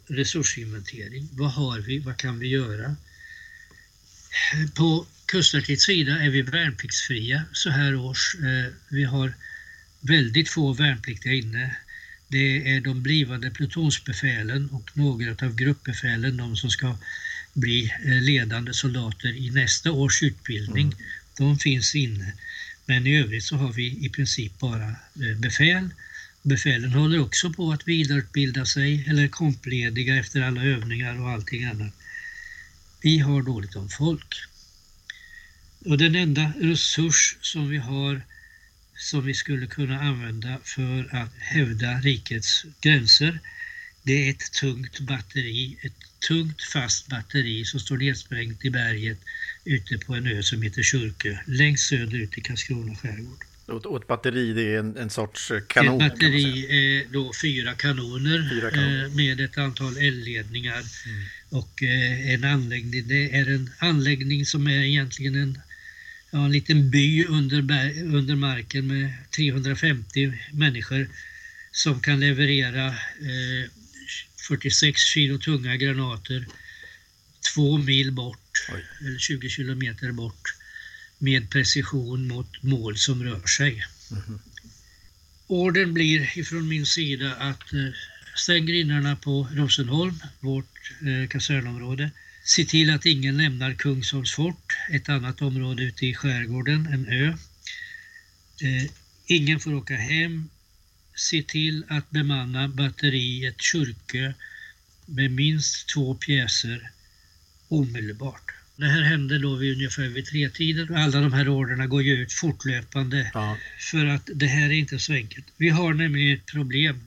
[0.08, 1.30] resursinventering.
[1.32, 2.00] Vad har vi?
[2.00, 2.96] Vad kan vi göra?
[4.76, 8.36] På Kustartilleriets sida är vi värnpliktsfria så här års.
[8.36, 9.34] Eh, vi har
[10.02, 11.76] väldigt få värnpliktiga inne.
[12.28, 16.98] Det är de blivande plutonsbefälen och några av gruppbefälen, de som ska
[17.54, 20.86] bli eh, ledande soldater i nästa års utbildning.
[20.86, 20.98] Mm.
[21.38, 22.34] De finns inne.
[22.86, 25.89] Men i övrigt så har vi i princip bara eh, befäl.
[26.41, 31.93] Befälen håller också på att vidareutbilda sig eller komplediga efter alla övningar och allting annat.
[33.02, 34.36] Vi har dåligt om folk.
[35.86, 38.22] Och den enda resurs som vi har
[38.98, 43.39] som vi skulle kunna använda för att hävda rikets gränser
[44.04, 45.93] det är ett tungt batteri, ett
[46.28, 49.17] tungt fast batteri som står nedsprängt i berget
[49.65, 53.43] ute på en ö som heter Kyrkö, längst söderut i Karlskrona skärgård.
[53.65, 56.02] Och ett batteri det är en, en sorts kanon?
[56.02, 59.06] Ett batteri är då fyra kanoner, fyra kanoner.
[59.06, 61.26] Eh, med ett antal eldledningar mm.
[61.50, 63.08] och eh, en anläggning.
[63.08, 65.60] Det är en anläggning som är egentligen en
[66.34, 67.58] ja, en liten by under,
[68.15, 71.08] under marken med 350 människor
[71.72, 73.69] som kan leverera eh,
[74.48, 76.46] 46 kilo tunga granater
[77.54, 78.86] två mil bort, Oj.
[79.02, 80.56] eller 20 kilometer bort
[81.17, 83.84] med precision mot mål som rör sig.
[84.12, 84.39] Mm.
[85.48, 87.89] Orden blir ifrån min sida att eh,
[88.36, 92.12] stäng grindarna på Rosenholm, vårt eh, kasernområde.
[92.45, 97.27] Se till att ingen lämnar Kungsholms fort, ett annat område ute i skärgården, en ö.
[98.62, 98.91] Eh,
[99.25, 100.49] ingen får åka hem.
[101.15, 104.34] Se till att bemanna batteriet Kyrkö
[105.06, 106.91] med minst två pjäser
[107.67, 108.51] omedelbart.
[108.75, 110.95] Det här hände då vid ungefär vid tre tiden.
[110.95, 113.58] Alla de här orderna går ju ut fortlöpande ja.
[113.91, 115.45] för att det här är inte så enkelt.
[115.58, 117.01] Vi har nämligen ett problem.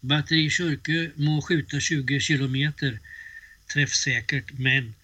[0.00, 3.00] Batteri Kyrkö må skjuta 20 kilometer
[3.74, 4.94] träffsäkert men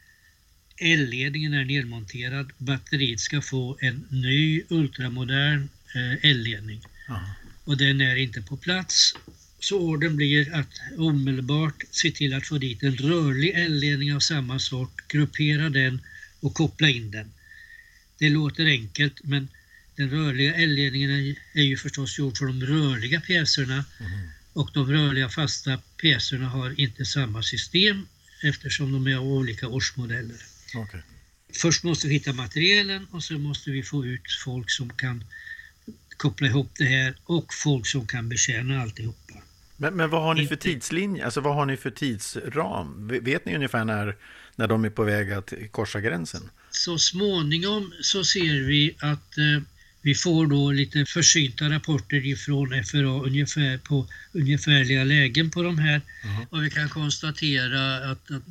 [0.77, 2.53] elledningen är nedmonterad.
[2.59, 6.81] Batteriet ska få en ny ultramodern eh, elledning.
[7.65, 9.15] Och den är inte på plats.
[9.61, 14.59] Så orden blir att omedelbart se till att få dit en rörlig elledning av samma
[14.59, 16.01] sort, gruppera den
[16.41, 17.33] och koppla in den.
[18.19, 19.49] Det låter enkelt men
[19.97, 24.29] den rörliga elledningen är ju förstås gjord för de rörliga pjäserna mm.
[24.53, 28.07] och de rörliga fasta pjäserna har inte samma system
[28.43, 30.37] eftersom de är av olika årsmodeller.
[30.75, 31.01] Okay.
[31.53, 35.25] Först måste vi hitta materialen och så måste vi få ut folk som kan
[36.17, 39.35] koppla ihop det här och folk som kan betjäna alltihopa.
[39.77, 41.25] Men, men vad har ni för tidslinje?
[41.25, 43.09] Alltså vad har ni för tidsram?
[43.09, 44.17] Vet ni ungefär när,
[44.57, 46.51] när de är på väg att korsa gränsen?
[46.71, 49.63] Så småningom så ser vi att eh,
[50.03, 56.01] vi får då lite försynta rapporter ifrån FRA ungefär på ungefärliga lägen på de här.
[56.25, 56.47] Mm.
[56.51, 58.43] Och vi kan konstatera att, att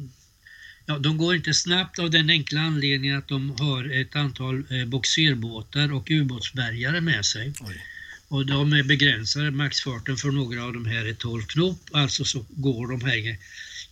[0.86, 4.86] ja, de går inte snabbt av den enkla anledningen att de har ett antal eh,
[4.86, 7.54] boxerbåtar och ubåtsbärgare med sig.
[7.62, 7.86] Oj.
[8.28, 12.46] Och de är begränsade, maxfarten för några av de här är 12 knop, alltså så
[12.50, 13.38] går de här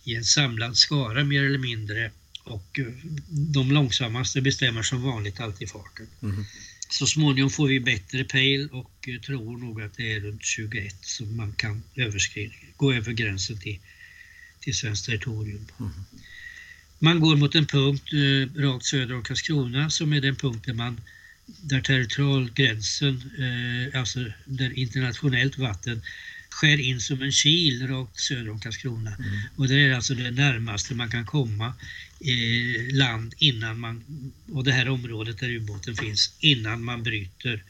[0.04, 2.10] i en samlad skara mer eller mindre
[2.44, 2.86] och eh,
[3.28, 6.06] de långsammaste bestämmer som vanligt alltid farten.
[6.22, 6.44] Mm.
[6.88, 10.94] Så småningom får vi bättre pejl och eh, tror nog att det är runt 21
[11.00, 13.78] som man kan överskrida, gå över gränsen till,
[14.60, 15.66] till svenskt territorium.
[15.80, 15.92] Mm.
[16.98, 20.74] Man går mot en punkt eh, rakt söder om Karlskrona som är den punkt där
[20.74, 21.00] man
[21.62, 26.02] där territorialgränsen, eh, alltså där internationellt vatten
[26.50, 29.14] skär in som en kil rakt söder om Karlskrona.
[29.14, 29.40] Mm.
[29.56, 31.74] Och det är alltså det närmaste man kan komma
[32.20, 34.04] eh, land innan man,
[34.52, 37.62] och det här området där ubåten finns, innan man bryter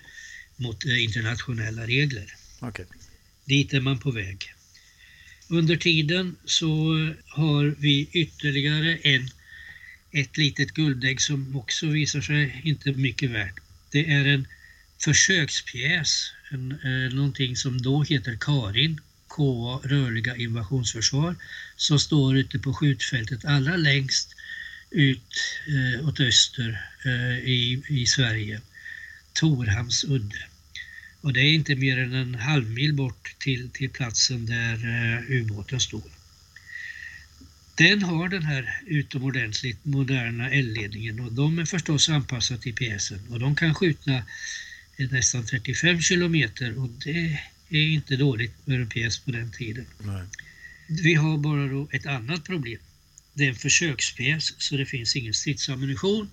[0.56, 2.34] mot eh, internationella regler.
[2.60, 2.84] Okay.
[3.44, 4.54] Dit är man på väg.
[5.48, 6.68] Under tiden så
[7.26, 9.30] har vi ytterligare en,
[10.10, 13.54] ett litet guldägg som också visar sig inte mycket värt.
[13.90, 14.46] Det är en
[14.98, 21.36] försökspjäs, en, eh, någonting som då heter Karin, KA Rörliga invasionsförsvar,
[21.76, 24.34] som står ute på skjutfältet allra längst
[24.90, 28.60] ut eh, åt öster eh, i, i Sverige,
[29.32, 30.44] Torhamns udde.
[31.20, 35.40] Och det är inte mer än en halv mil bort till, till platsen där eh,
[35.40, 36.10] ubåten står.
[37.74, 43.40] Den har den här utomordentligt moderna eldledningen och de är förstås anpassade till pjäsen och
[43.40, 44.22] de kan skjuta
[45.10, 49.86] nästan 35 kilometer och det är inte dåligt för en pjäs på den tiden.
[49.98, 50.22] Nej.
[50.86, 52.80] Vi har bara då ett annat problem.
[53.38, 56.30] Det är en försökspjäs så det finns ingen stridsammunition.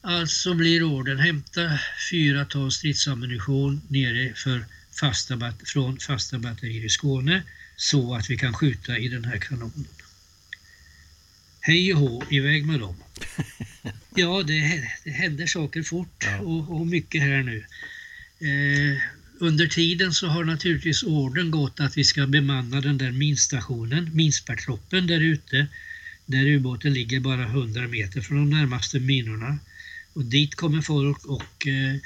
[0.00, 1.78] Alltså blir orden hämta
[2.10, 4.64] fyra ton stridsammunition nere för
[5.00, 7.42] fasta från fasta batterier i Skåne
[7.76, 9.86] så att vi kan skjuta i den här kanonen.
[11.60, 12.96] Hej och hå, iväg med dem.
[14.14, 17.64] Ja, det, det händer saker fort och, och, mycket här nu.
[18.40, 18.98] Eh,
[19.38, 25.06] under tiden så har naturligtvis orden gått att vi ska bemanna den där minstationen, minspärrtroppen
[25.06, 25.66] där ute,
[26.32, 29.58] där ubåten ligger bara 100 meter från de närmaste minorna.
[30.12, 31.96] Och dit kommer folk och eh,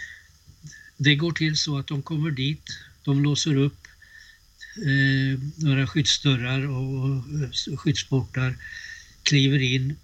[0.97, 2.63] det går till så att de kommer dit,
[3.05, 3.87] de låser upp
[4.77, 7.25] eh, några skyddsdörrar och
[7.79, 8.57] skyddsportar,
[9.23, 9.97] kliver in,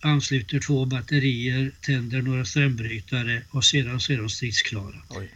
[0.00, 5.02] ansluter två batterier, tänder några strömbrytare och sedan så är de stridsklara.
[5.08, 5.30] Oj.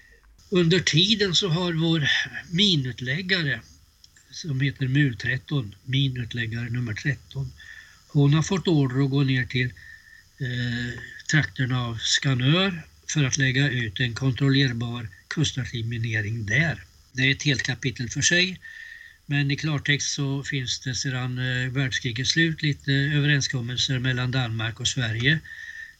[0.50, 2.08] Under tiden så har vår
[2.50, 3.60] minutläggare
[4.30, 7.52] som heter MUL 13, minutläggare nummer 13,
[8.14, 9.66] hon har fått order att gå ner till
[10.40, 11.00] eh,
[11.30, 16.84] trakterna av Skanör för att lägga ut en kontrollerbar kustartilleriminering där.
[17.12, 18.60] Det är ett helt kapitel för sig.
[19.26, 24.88] Men i klartext så finns det sedan eh, världskrigets slut lite överenskommelser mellan Danmark och
[24.88, 25.38] Sverige.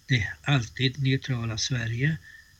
[0.07, 2.17] Det alltid neutrala Sverige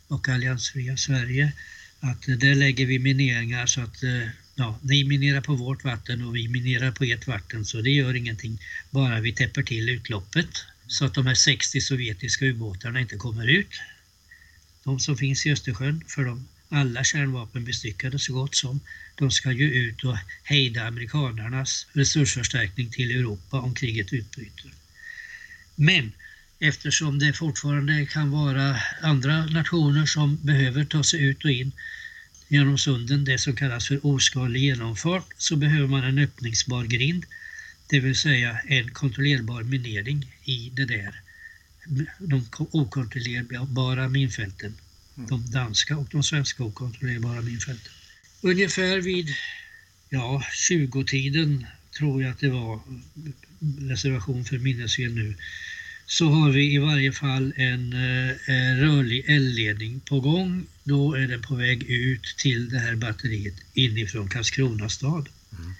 [0.09, 1.53] och alliansfria Sverige.
[2.01, 6.25] Att eh, där lägger vi mineringar så att eh, ja, ni minerar på vårt vatten
[6.25, 8.59] och vi minerar på ert vatten så det gör ingenting.
[8.91, 13.81] Bara vi täpper till utloppet så att de här 60 sovjetiska ubåtarna inte kommer ut.
[14.85, 18.81] De som finns i Östersjön, för de alla kärnvapen bestyckade så gott som,
[19.15, 24.71] de ska ju ut och hejda amerikanernas resursförstärkning till Europa om kriget utbryter.
[25.75, 26.13] Men
[26.59, 31.73] eftersom det fortfarande kan vara andra nationer som behöver ta sig ut och in
[32.49, 37.25] genom sunden, det som kallas för oskalig genomfart, så behöver man en öppningsbar grind
[37.87, 41.21] det vill säga en kontrollerbar minering i det där,
[42.19, 44.75] de okontrollerbara minfälten.
[45.17, 45.29] Mm.
[45.29, 47.93] De danska och de svenska okontrollerbara minfälten.
[48.41, 49.29] Ungefär vid
[50.09, 51.67] ja, 20-tiden
[51.99, 52.81] tror jag att det var,
[53.81, 55.35] reservation för minnesfel nu,
[56.07, 58.37] så har vi i varje fall en eh,
[58.81, 60.67] rörlig eldledning på gång.
[60.85, 65.29] Då är den på väg ut till det här batteriet inifrån Karlskrona stad.
[65.53, 65.75] Mm.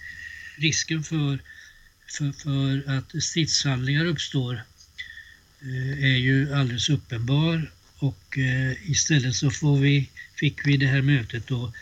[0.57, 1.39] Risken för
[2.07, 4.63] för, för att stridshandlingar uppstår
[5.61, 11.01] eh, är ju alldeles uppenbar och eh, istället så får vi, fick vi det här
[11.01, 11.73] mötet då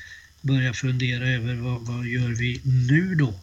[0.41, 3.39] börja fundera över vad, vad gör vi nu då?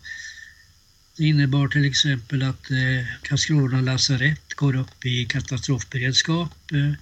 [1.16, 6.72] Det innebar till exempel att eh, Karlskrona lasarett går upp i katastrofberedskap.
[6.72, 6.92] Eh, eh,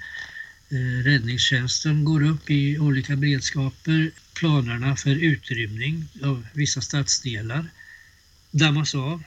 [0.71, 4.11] Eh, räddningstjänsten går upp i olika beredskaper.
[4.35, 7.71] Planerna för utrymning av vissa stadsdelar
[8.51, 9.23] dammas av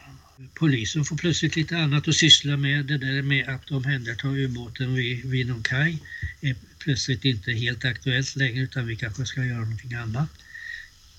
[0.54, 2.86] polisen får plötsligt lite annat att syssla med.
[2.86, 6.00] Det där med att omhänderta ubåten vid, vid någon kaj
[6.42, 10.30] är plötsligt inte helt aktuellt längre utan vi kanske ska göra någonting annat.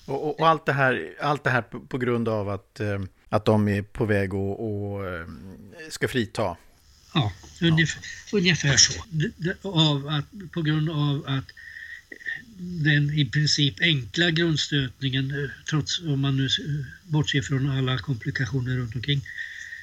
[0.05, 3.01] Och, och, och allt, det här, allt det här på, på grund av att, eh,
[3.29, 6.57] att de är på väg att eh, ska frita?
[7.13, 8.01] Ja, ungefär,
[8.31, 8.37] ja.
[8.37, 9.03] ungefär så.
[9.61, 11.51] Av att, på grund av att
[12.57, 16.49] den i princip enkla grundstötningen, eh, trots om man nu
[17.03, 19.21] bortser från alla komplikationer runt omkring,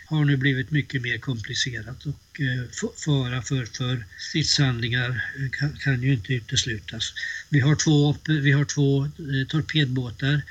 [0.07, 6.03] har nu blivit mycket mer komplicerat och eh, fara för, för stridshandlingar eh, kan, kan,
[6.03, 7.13] ju inte uteslutas.
[7.49, 9.09] Vi har två, vi har två
[9.49, 10.43] torpedbåtar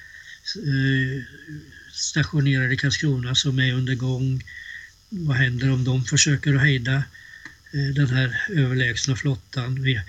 [1.91, 4.43] stationerade i Karlskrona som är under gång
[5.09, 7.03] vad händer om de försöker att hejda
[7.73, 9.83] eh, den här överlägsna flottan?
[9.83, 10.01] Vi,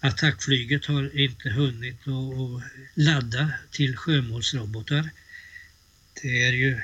[0.00, 2.62] attackflyget har inte hunnit att
[2.94, 5.10] ladda till sjömålsrobotar.
[6.22, 6.80] Det är ju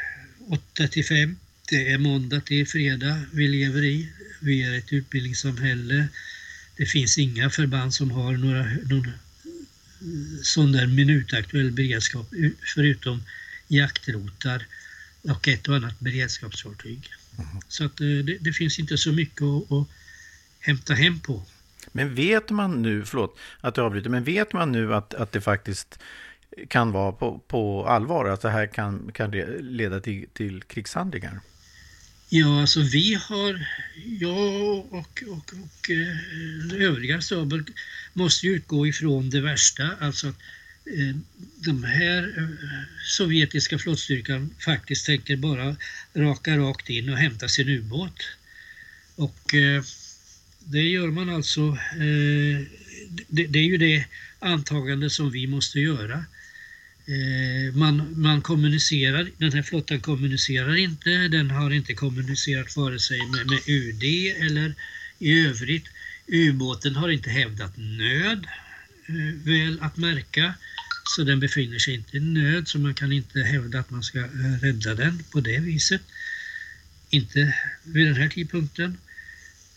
[0.48, 1.36] 8 till 5.
[1.68, 4.12] Det är måndag till fredag vi lever i.
[4.40, 6.09] Vi är ett utbildningssamhälle.
[6.76, 9.12] Det finns inga förband som har några, någon eh,
[10.42, 12.30] sån där minutaktuell beredskap
[12.74, 13.22] förutom
[13.68, 14.66] jaktrotar
[15.22, 17.11] och ett och annat beredskapsfartyg.
[17.68, 19.89] Så att eh, det, det, finns inte så mycket att, att
[20.61, 21.43] hämta hem på.
[21.93, 25.41] Men vet man nu, förlåt att jag avbryter, men vet man nu att, att det
[25.41, 25.99] faktiskt
[26.68, 31.41] kan vara på, på allvar, att det här kan, kan leda till, till krigshandlingar?
[32.28, 33.66] Ja, alltså vi har,
[34.05, 34.62] jag
[34.93, 37.64] och, och, och eh, övriga staber
[38.12, 40.33] måste utgå ifrån det värsta, alltså
[40.99, 41.16] Eh,
[41.57, 42.49] de här eh,
[43.05, 45.76] sovjetiska flottstyrkan faktiskt tänker bara
[46.14, 48.22] raka rakt in och hämta sin ubåt.
[49.16, 49.82] Och eh,
[50.64, 51.78] det gör man alltså,
[53.28, 54.05] det, är ju det
[54.38, 56.24] antagande som vi måste göra.
[57.74, 63.47] Man, man kommunicerar, den här flottan kommunicerar inte, den har inte kommunicerat vare sig med,
[63.47, 64.05] med UD
[64.47, 64.74] eller
[65.18, 65.84] i övrigt.
[66.26, 68.47] Ubåten har inte hävdat nöd,
[69.45, 70.55] väl att märka,
[71.05, 74.18] så den befinner sig inte i nöd så man kan inte hävda att man ska
[74.18, 76.01] eh, rädda den på det viset.
[77.11, 78.98] Inte vid den här tidpunkten.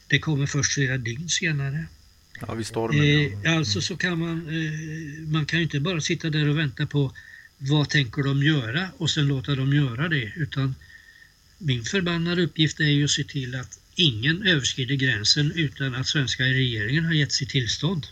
[0.08, 1.86] Det kommer först flera dygn senare.
[2.42, 3.46] Ja, vid stormen.
[3.46, 6.86] Eh, alltså så kan man, eh, man kan ju inte bara sitta där och vänta
[6.86, 7.14] på
[7.58, 10.76] vad tänker de göra och sen låta dem göra det utan
[11.58, 16.44] min förbannade uppgift är ju att se till att ingen överskrider gränsen utan att svenska
[16.44, 18.08] regeringen har gett sitt tillstånd.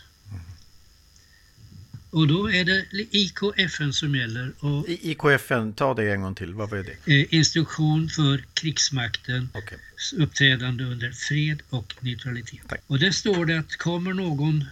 [2.12, 4.52] Och då är det IKFN som gäller.
[4.58, 6.54] Och IKFN, ta det en gång till.
[6.54, 7.20] Vad är det?
[7.20, 9.78] Eh, instruktion för krigsmakten okay.
[10.16, 12.60] uppträdande under fred och neutralitet.
[12.68, 12.80] Tack.
[12.86, 14.64] Och där står det att kommer någon,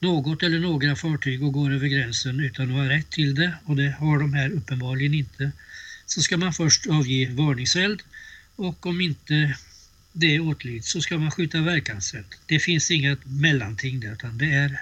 [0.00, 3.76] något eller några fartyg och går över gränsen utan att ha rätt till det och
[3.76, 5.52] det har de här uppenbarligen inte
[6.06, 8.02] så ska man först avge varningseld
[8.56, 9.56] och om inte
[10.12, 12.26] det åtlyds så ska man skjuta verkanseld.
[12.46, 14.80] Det finns inget mellanting där utan det är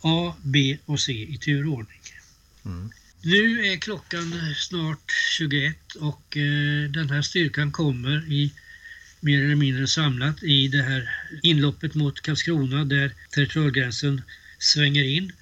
[0.00, 2.00] A, B och C i turordning.
[2.64, 2.90] Mm.
[3.22, 8.52] Nu är klockan snart 21 och eh, den här styrkan kommer i
[9.20, 11.10] mer eller mindre samlat i det här
[11.42, 14.22] inloppet mot Karlskrona där territorialgränsen
[14.58, 15.32] svänger in.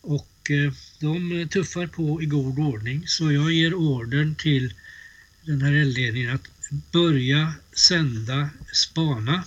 [0.00, 4.74] Och eh, de tuffar på i god ordning så jag ger ordern till
[5.42, 6.48] den här eldledningen att
[6.92, 9.44] börja sända spana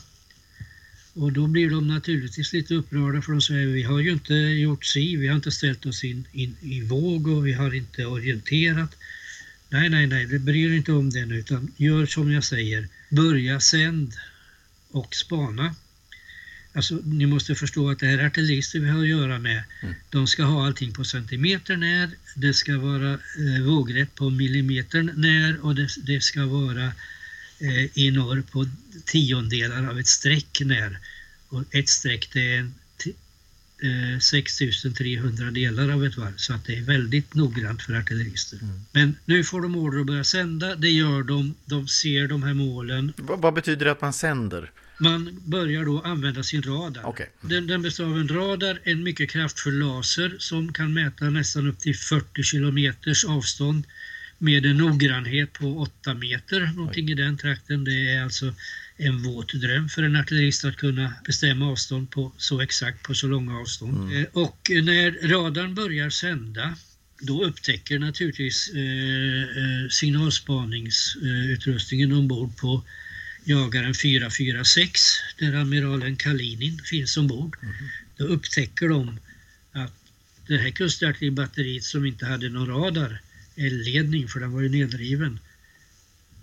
[1.13, 4.85] och då blir de naturligtvis lite upprörda för de säger vi har ju inte gjort
[4.85, 8.95] si, vi har inte ställt oss in, in i våg och vi har inte orienterat.
[9.69, 12.87] Nej, nej, nej, det bryr inte om det nu utan gör som jag säger.
[13.09, 14.13] Börja sänd
[14.91, 15.75] och spana.
[16.73, 19.63] Alltså, ni måste förstå att det här är artillerister vi har att göra med.
[19.81, 19.95] Mm.
[20.09, 25.65] De ska ha allting på centimeter när, det ska vara eh, vågrätt på millimeter när
[25.65, 26.91] och det, det ska vara
[27.93, 28.65] i norr på
[29.05, 30.99] tiondelar av ett streck när.
[31.49, 32.71] Och ett streck det är
[33.83, 38.59] eh, 6300 delar av ett varv så att det är väldigt noggrant för artillerister.
[38.61, 38.81] Mm.
[38.91, 42.53] Men nu får de order att börja sända, det gör de, de ser de här
[42.53, 43.13] målen.
[43.17, 44.71] V vad betyder det att man sänder?
[45.01, 47.05] Man börjar då använda sin radar.
[47.07, 47.25] Okay.
[47.41, 47.49] Mm.
[47.55, 51.79] Den, den, består av en radar, en mycket kraftfull laser som kan mäta nästan upp
[51.79, 53.83] till 40 kilometers avstånd
[54.39, 57.83] med en noggrannhet på 8 meter, någonting i den trakten.
[57.83, 58.53] Det är alltså
[58.97, 63.27] en våt dröm för en artillerist att kunna bestämma avstånd på så exakt på så
[63.27, 63.97] långa avstånd.
[63.97, 64.17] Mm.
[64.17, 66.75] Eh, och när radarn börjar sända
[67.21, 72.83] då upptäcker naturligtvis eh, eh signalspaningsutrustningen ombord på
[73.43, 75.01] jagaren 446
[75.37, 77.57] där amiralen Kalinin finns ombord.
[77.61, 77.73] Mm.
[78.17, 79.19] Då upptäcker de
[79.71, 79.93] att
[80.47, 83.21] det här kustartilleribatteriet som inte hade någon radar
[83.65, 85.39] elledning för den var ju nedriven.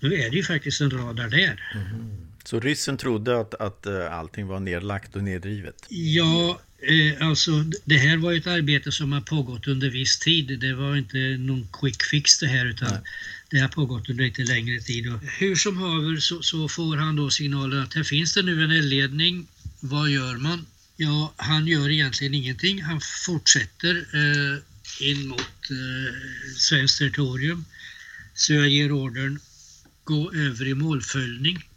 [0.01, 1.62] Nu är det ju faktiskt en radar där.
[1.75, 2.27] Mm.
[2.45, 5.87] Så ryssen trodde att, att uh, allting var nedlagt och nedrivet?
[5.89, 7.51] Ja, eh, alltså
[7.85, 10.61] det här var ett arbete som har pågått under viss tid.
[10.61, 13.01] Det var inte någon quick fix det här utan Nej.
[13.51, 15.12] det har pågått under lite längre tid.
[15.12, 18.64] Och hur som haver så, så får han då signalen att här finns det nu
[18.64, 19.47] en elledning.
[19.81, 20.67] Vad gör man?
[20.97, 22.83] Ja, han gör egentligen ingenting.
[22.83, 24.59] Han fortsätter eh,
[25.01, 26.14] in mot eh,
[26.57, 27.64] svenskt territorium.
[28.34, 29.39] Så jag ger ordern
[30.05, 31.68] gå över i målföljning.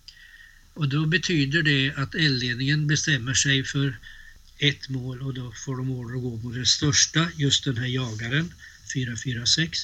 [0.73, 3.97] Och då betyder det att eldledningen bestämmer sig för
[4.57, 7.87] ett mål och då får de order att gå mot det största, just den här
[7.87, 8.53] jagaren
[8.93, 9.79] 446.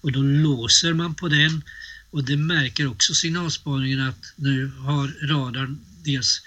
[0.00, 1.62] Och då låser man på den
[2.10, 6.42] Och det märker också signalspaningen att nu har radarn dels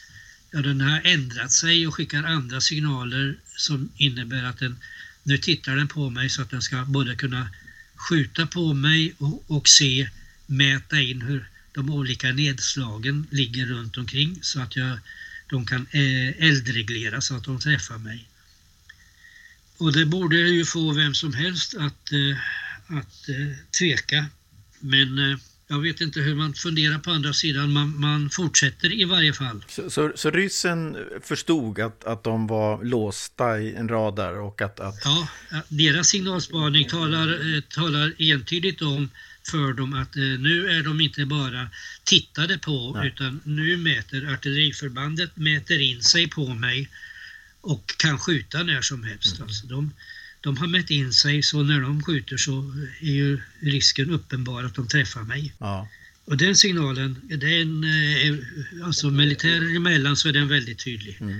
[0.51, 4.77] ja, den har ändrat sig och skickar andra signaler som innebär att den
[5.23, 7.49] nu tittar den på mig så att den ska både kunna
[7.95, 10.09] skjuta på mig och, och se,
[10.45, 14.99] mäta in hur de olika nedslagen ligger runt omkring så att jag,
[15.49, 18.27] de kan eh, eldreglera så att de träffar mig.
[19.77, 22.37] Och det borde ju få vem som helst att, eh,
[22.97, 24.25] att eh, tveka.
[24.79, 25.39] Men
[25.73, 27.73] jag vet inte hur man funderar på andra sidan.
[27.73, 29.63] Man, man fortsätter i varje fall.
[29.67, 34.79] Så, så, så ryssen förstod att, att de var låsta i en radar och att...
[34.79, 35.01] att...
[35.03, 35.27] Ja,
[35.67, 39.09] deras signalspaning talar, talar entydigt om
[39.51, 41.69] för dem att eh, nu är de inte bara
[42.03, 43.07] tittade på Nej.
[43.07, 46.89] utan nu mäter artilleriförbandet mäter in sig på mig
[47.61, 49.35] och kan skjuta när som helst.
[49.35, 49.47] Mm.
[49.47, 49.91] Alltså de,
[50.43, 54.75] de har mätt in sig så när de skjuter så är ju risken uppenbar att
[54.75, 55.53] de träffar mig.
[55.57, 55.87] Ja.
[56.25, 61.17] Och den signalen, den, eh, alltså militärer emellan så är den väldigt tydlig.
[61.21, 61.37] Mm.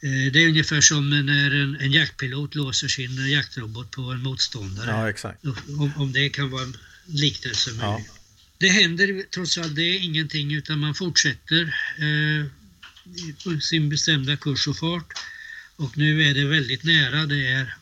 [0.00, 5.14] Eh, det är ungefär som när en, en jaktpilot låser sin jaktrobot på en motståndare.
[5.22, 5.32] Ja.
[5.78, 6.76] Om, om det kan vara en
[7.06, 7.70] liknelse.
[7.80, 8.00] Ja.
[8.58, 14.76] Det händer trots allt det är ingenting utan man fortsätter eh, sin bestämda kurs och
[14.76, 15.12] fart.
[15.76, 17.74] Och nu är det väldigt nära, det är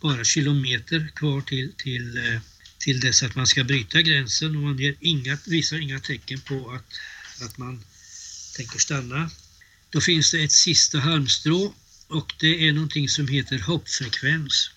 [0.00, 2.40] bara kilometer kvar till, till, eh,
[2.78, 6.70] till dess att man ska bryta gränsen och man ger inga, visar inga tecken på
[6.70, 6.94] att,
[7.46, 7.84] att man
[8.56, 9.30] tänker stanna.
[9.90, 11.74] Då finns det ett sista halmstrå
[12.08, 14.70] och det är någonting som heter hoppfrekvens.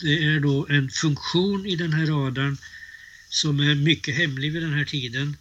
[0.00, 2.58] Det är då en funktion i den här radarn
[3.28, 5.36] som är mycket hemlig vid den här tiden.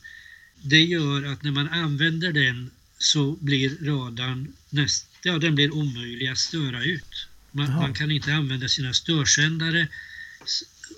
[0.61, 6.27] Det gör att när man använder den så blir radarn näst, ja, den blir omöjlig
[6.27, 7.27] att störa ut.
[7.51, 9.87] Man, man kan inte använda sina störsändare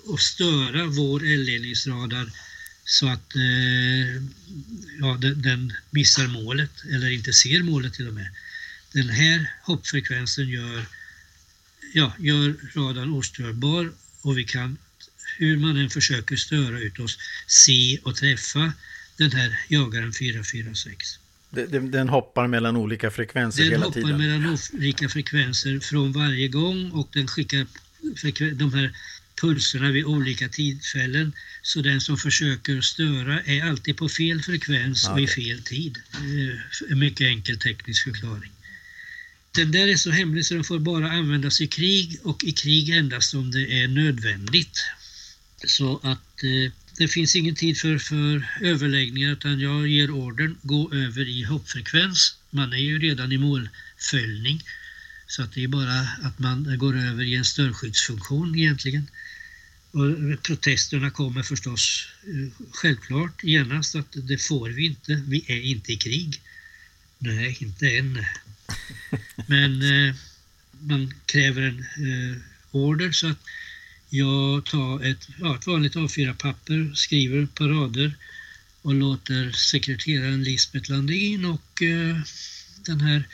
[0.06, 2.30] och störa vår eldledningsradar
[2.84, 4.22] så att eh,
[5.00, 8.28] ja, den, den, missar målet eller inte ser målet till och med.
[8.92, 10.84] Den här hoppfrekvensen gör,
[11.94, 13.92] ja, gör radarn ostörbar
[14.22, 14.76] och vi kan
[15.40, 18.72] hur man än försöker störa ut oss, se och träffa
[19.16, 21.19] den här jagaren 446.
[21.50, 24.08] Den, den hoppar mellan olika frekvenser den hela tiden?
[24.08, 27.66] Den hoppar mellan olika frekvenser från varje gång och den skickar
[28.54, 28.92] de här
[29.40, 31.32] pulserna vid olika tillfällen.
[31.62, 35.14] Så den som försöker störa är alltid på fel frekvens okay.
[35.14, 35.98] och i fel tid.
[36.90, 38.50] En mycket enkel teknisk förklaring.
[39.54, 42.88] Den där är så hemlig så den får bara användas i krig och i krig
[42.88, 44.78] endast om det är nödvändigt.
[45.66, 50.92] Så att eh, det finns ingen tid för, för överläggningar utan jag ger ordern gå
[50.94, 52.36] över i hoppfrekvens.
[52.50, 54.62] Man är ju redan i målföljning
[55.26, 59.10] så att det är bara att man går över i en störskyddsfunktion egentligen.
[59.90, 65.92] Och protesterna kommer förstås eh, självklart genast att det får vi inte, vi är inte
[65.92, 66.40] i krig.
[67.18, 68.24] Nej, inte än.
[69.46, 70.14] Men eh,
[70.80, 72.36] man kräver en eh,
[72.70, 73.38] order så att
[74.10, 78.14] jag tar ett, ja, ett vanligt A4-papper, skriver ett par rader
[78.82, 82.16] och låter sekreteraren Lisbeth Landin och eh,
[82.86, 83.24] den här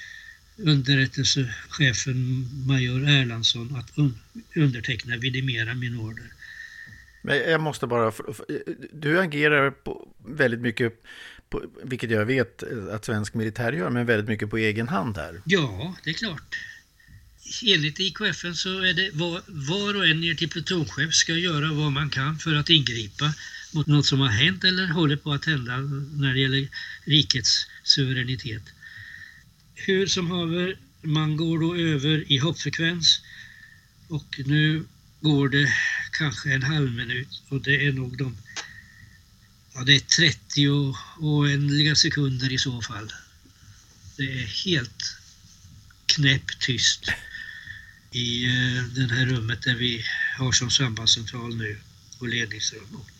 [0.57, 4.19] underrättelsechefen major Erlandsson att un
[4.57, 6.25] underteckna, vidimera min order.
[7.23, 8.13] Men jag måste bara,
[8.93, 11.03] du agerar på väldigt mycket,
[11.51, 12.63] på, vilket jag vet
[12.93, 15.43] att svensk militär gör, men väldigt mycket på egen hand här.
[15.45, 16.57] Ja, det är klart
[17.63, 21.93] enligt IKFN så är det var, var och en ner till plutonchef ska göra vad
[21.93, 23.35] man kan för att ingripa
[23.73, 25.77] mot något som har hänt eller håller på att hända
[26.17, 26.69] när det gäller
[27.05, 28.63] rikets suveränitet.
[29.75, 33.21] Hur som haver, man går då över i hoppfrekvens
[34.09, 34.85] och nu
[35.21, 35.73] går det
[36.13, 38.37] kanske en halv minut och det är nog de
[39.75, 43.13] ja, det är 30 oändliga sekunder i så fall.
[44.17, 45.17] Det är helt
[46.07, 47.11] knäpptyst
[48.17, 50.05] i eh, det här rummet där vi
[50.39, 51.79] har som sambandscentral nu
[52.19, 52.95] och ledningsrum.
[52.95, 53.11] Och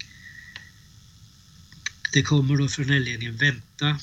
[2.13, 3.99] det kommer då från ledningen vänta,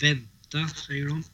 [0.00, 1.24] vänta säger de.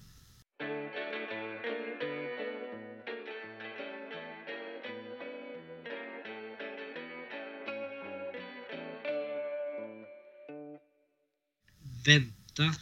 [12.04, 12.74] Vänta.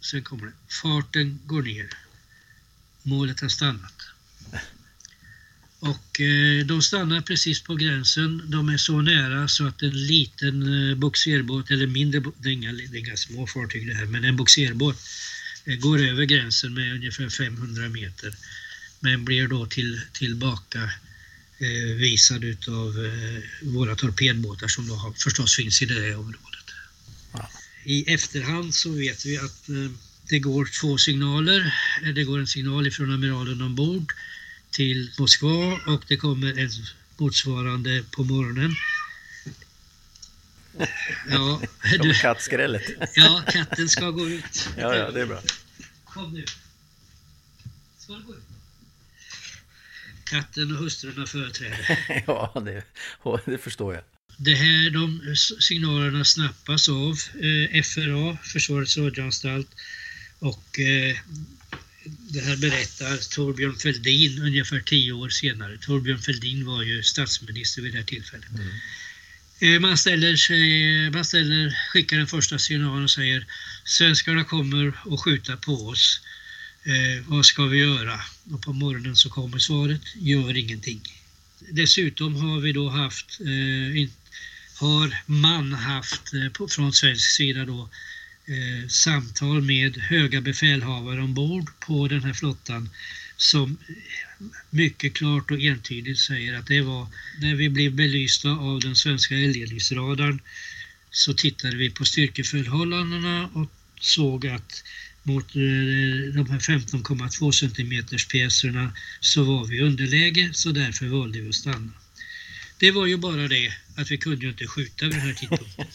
[0.00, 0.52] Sen kommer det.
[0.82, 2.09] Farten går ner
[3.02, 4.10] målet har stannat.
[5.80, 8.42] Och eh, de stannar precis på gränsen.
[8.50, 12.72] De är så nära så att en liten eh, boxerbåt, eller mindre, det är, inga,
[12.72, 14.96] det är inga små fartyg det här, men en boxerbåt
[15.64, 18.34] eh, går över gränsen med ungefär 500 meter.
[19.00, 20.82] Men blir då till, tillbaka
[21.58, 26.46] eh, visad utav eh, våra torpedbåtar som då har, förstås finns i det här området.
[27.84, 29.68] I efterhand så vet vi att
[30.30, 31.74] det går två signaler.
[32.14, 34.12] Det går en signal ifrån amiralen ombord
[34.70, 36.70] till Moskva och det kommer en
[37.16, 38.74] motsvarande på morgonen.
[41.28, 41.60] Ja,
[42.02, 42.82] du, kattskrället.
[43.14, 44.68] Ja, katten ska gå ut.
[44.76, 45.42] Ja, ja, det är bra.
[46.04, 46.44] Kom nu.
[47.98, 48.42] Ska du gå ut?
[50.24, 52.22] Katten och hustrurna företräder.
[52.26, 52.84] ja, det,
[53.44, 54.04] det förstår jag.
[54.36, 59.68] Det här, de signalerna snappas av eh, FRA, Försvarets radioanstalt,
[60.40, 61.16] och eh,
[62.04, 65.78] det här berättar Torbjörn Fälldin ungefär tio år senare.
[65.78, 68.48] Torbjörn Fälldin var ju statsminister vid det här tillfället.
[68.50, 68.70] Mm.
[69.60, 73.46] Eh, man, ställer sig, man ställer, skickar den första signalen och säger
[73.84, 76.20] svenskarna kommer att skjuta på oss.
[76.84, 78.20] Eh, vad ska vi göra?
[78.52, 81.02] Och på morgonen så kommer svaret, gör ingenting.
[81.70, 84.08] Dessutom har vi då haft, eh,
[84.74, 87.90] har man haft eh, på, från svensk sida då
[88.46, 92.88] eh, samtal med höga befälhavare ombord på den här flottan
[93.36, 93.76] som
[94.70, 97.06] mycket klart och entydigt säger att det var
[97.40, 100.40] när vi blev belysta av den svenska eldledningsradarn
[101.10, 103.70] så tittade vi på styrkeförhållandena och
[104.00, 104.84] såg att
[105.22, 111.48] mot eh, de här 15,2 cm pjäserna så var vi underläge så därför valde vi
[111.48, 111.92] att stanna.
[112.78, 115.86] Det var ju bara det att vi kunde ju inte skjuta vid den här tidpunkten.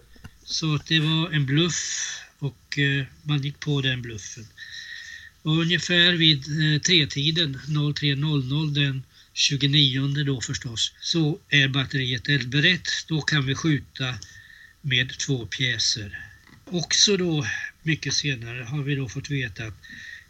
[0.50, 4.46] Så att det var en bluff och eh, man gick på den bluffen.
[5.42, 9.02] Och ungefär vid eh, tretiden 03.00 den
[9.34, 12.88] 29 då förstås så är batteriet eldberett.
[13.08, 14.14] Då kan vi skjuta
[14.80, 16.18] med två pjäser.
[16.64, 17.46] Också då
[17.82, 19.82] mycket senare har vi då fått veta att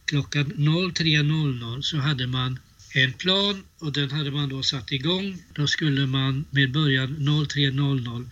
[0.05, 2.59] klockan 03.00 så hade man
[2.95, 5.43] en plan och den hade man då satt igång.
[5.55, 8.31] Då skulle man med början 03.00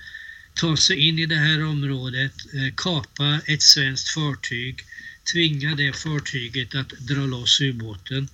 [0.59, 4.85] ta sig in i det här området, eh, kapa ett svenskt fartyg,
[5.33, 8.29] tvinga det fartyget att dra loss ubåten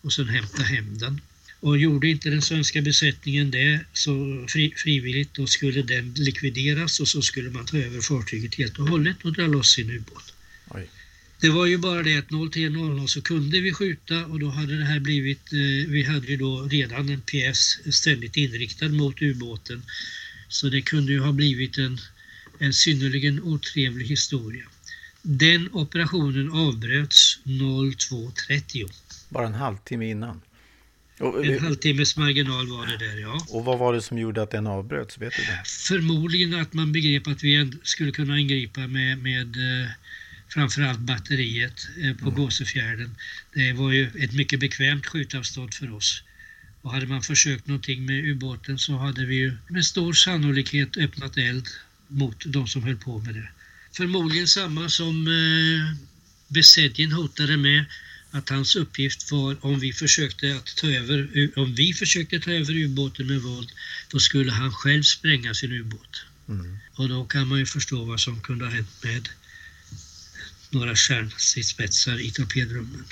[0.00, 1.20] och sen hämta hem den.
[1.60, 7.08] Och gjorde inte den svenska besättningen det så fri, frivilligt då skulle den likvideras och
[7.08, 10.34] så skulle man ta över fartyget helt och hållet och dra loss sin ubåt.
[11.40, 14.84] Det var ju bara det att 03.00 så kunde vi skjuta och då hade det
[14.84, 19.82] här blivit, eh, vi hade ju då redan en pjäs ständigt inriktad mot ubåten
[20.48, 21.98] så det kunde ju ha blivit en,
[22.58, 24.64] en synnerligen otrevlig historia.
[25.22, 28.90] Den operationen avbröts 02.30.
[29.28, 30.40] Bara en halvtimme innan?
[31.20, 33.46] Och, en halvtimmes marginal var det där, ja.
[33.48, 35.18] Och vad var det som gjorde att den avbröts?
[35.18, 35.62] Vet du det?
[35.64, 39.88] Förmodligen att man begrep att vi skulle kunna ingripa med, med eh,
[40.48, 42.34] framförallt batteriet eh, på mm.
[42.34, 43.16] Gåsefjärden.
[43.54, 46.22] Det var ju ett mycket bekvämt skjutavstånd för oss.
[46.88, 51.36] Och hade man försökt någonting med ubåten så hade vi ju med stor sannolikhet öppnat
[51.36, 51.68] eld
[52.08, 53.48] mot de som höll på med det.
[53.96, 55.96] Förmodligen samma som eh,
[56.48, 57.84] Besedjen hotade med
[58.30, 62.76] att hans uppgift var om vi försökte att ta över, om vi försökte ta över
[62.76, 63.72] ubåten med våld,
[64.10, 66.24] då skulle han själv spränga sin ubåt.
[66.48, 66.78] Mm.
[66.94, 69.28] Och då kan man ju förstå vad som kunde ha hänt med
[70.70, 73.04] några stjärnstridsspetsar i torpedrummen.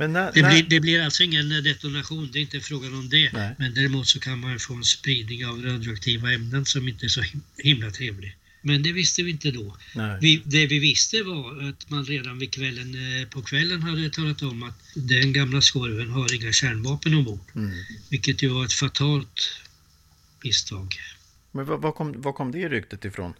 [0.00, 3.32] Men när, det, blir, det, blir, alltså ingen detonation, det är inte frågan om det.
[3.32, 3.54] Nej.
[3.58, 7.22] Men däremot så kan man få en spridning av radioaktiva ämnen som inte är så
[7.56, 8.36] himla trevlig.
[8.62, 9.76] Men det visste vi inte då.
[10.20, 14.42] Vi, det vi visste var att man redan vid kvällen, eh, på kvällen hade talat
[14.42, 17.46] om att den gamla skorven har inga kärnvapen ombord.
[17.54, 17.70] Mm.
[18.10, 19.50] Vilket ju var ett fatalt
[20.44, 20.96] misstag.
[21.52, 23.32] Men var, kom, var kom det ryktet ifrån?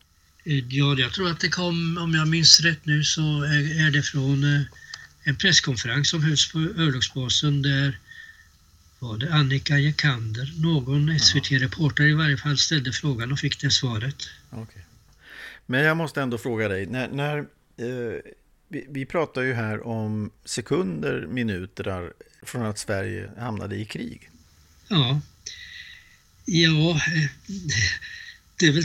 [0.45, 3.91] Eh, ja, jag tror att det kom, om jag minns rätt nu, så är, är
[3.91, 4.63] det från eh,
[5.31, 7.99] en presskonferens som hölls på örlogsbasen där
[8.99, 14.29] var det Annika Jekander, någon SVT-reporter i varje fall, ställde frågan och fick det svaret.
[14.51, 14.83] Okay.
[15.67, 18.21] Men jag måste ändå fråga dig, när, när eh,
[18.69, 22.13] vi, vi, pratar ju här om sekunder, minuter
[22.43, 24.31] från att Sverige hamnade i krig.
[24.89, 25.21] Ja,
[26.45, 27.31] ja, eh,
[28.57, 28.85] det är väl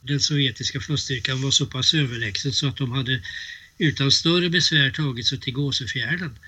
[0.00, 3.22] den sovjetiska flottstyrkan var så pass överlägsen så att de hade
[3.78, 6.38] utan större besvär tagit sig till Gåsefjärden.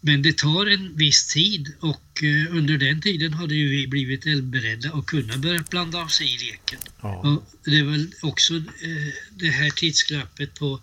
[0.00, 4.26] Men det tar en viss tid och eh, under den tiden hade ju vi blivit
[4.26, 6.78] eldberedda och kunnat börja blanda oss i leken.
[7.02, 7.42] Ja.
[7.64, 10.80] Det är väl också eh, det här tidsglappet på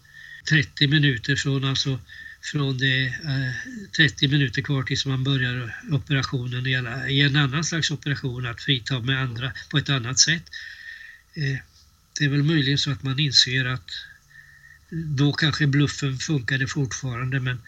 [0.49, 1.99] 30 minuter från alltså
[2.51, 3.51] från det eh,
[3.97, 9.21] 30 minuter kvar tills man börjar operationen i, en annan slags operation att frita med
[9.21, 10.43] andra på ett annat sätt.
[11.33, 11.57] Eh,
[12.19, 13.91] det är väl möjligen så att man inser att
[14.89, 17.61] då kanske bluffen funkade fortfarande men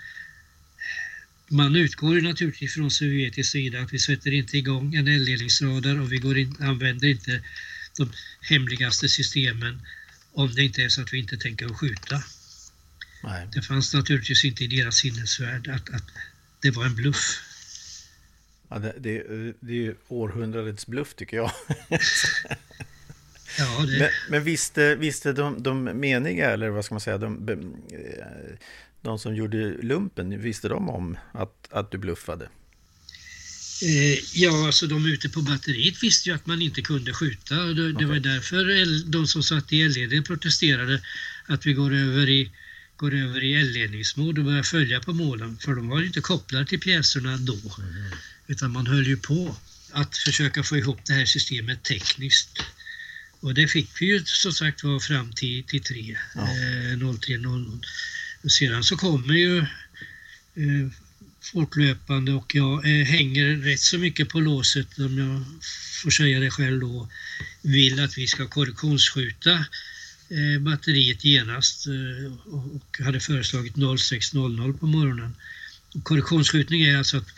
[1.50, 6.12] man utgår ju naturligtvis från sovjetisk sida att vi sätter inte igång en eldledningsradar och
[6.12, 7.44] vi går in, använder inte
[7.98, 8.12] de
[8.42, 9.82] hemligaste systemen
[10.34, 12.24] om det inte är så att vi inte tänker skjuta.
[13.24, 13.48] Nej.
[13.54, 16.04] Det fanns naturligtvis inte i deras sinnesvärld att, att
[16.62, 17.42] det var en bluff.
[18.70, 19.24] Ja, det, det,
[19.60, 21.52] det är ju århundradets bluff tycker jag.
[23.58, 24.00] ja, det...
[24.00, 27.46] Men, men visste, visste de, de meniga, eller vad ska man säga, de,
[29.02, 32.50] de som gjorde lumpen, visste de om att, att du bluffade?
[33.82, 37.56] Eh, ja, alltså de ute på batteriet visste ju att man inte kunde skjuta.
[37.56, 38.08] Det, okay.
[38.08, 41.02] var därför de som satt i eldledningen protesterade
[41.46, 42.52] att vi går över i
[42.98, 46.80] går över i eldledningsmål och börjar följa på målen för de var inte kopplade till
[46.80, 47.54] pjäserna då.
[47.54, 48.12] Mm.
[48.48, 49.56] Utan man höll ju på
[49.92, 52.64] att försöka få ihop det här systemet tekniskt.
[53.40, 56.42] Och det fick vi ju som sagt var fram till, till 3, ja.
[56.42, 57.80] eh, 0300.
[58.44, 59.58] Och sedan så kommer ju
[60.56, 60.92] eh,
[61.42, 65.46] fortlöpande och jag eh, hänger rätt så mycket på låset om jag
[66.04, 67.10] får säga det själv då.
[67.62, 69.66] Vill att vi ska korrektionsskjuta
[70.30, 75.36] eh, batteriet genast eh, och hade föreslagit 06.00 på morgonen.
[75.94, 77.30] Och korrektionsskjutning är alltså att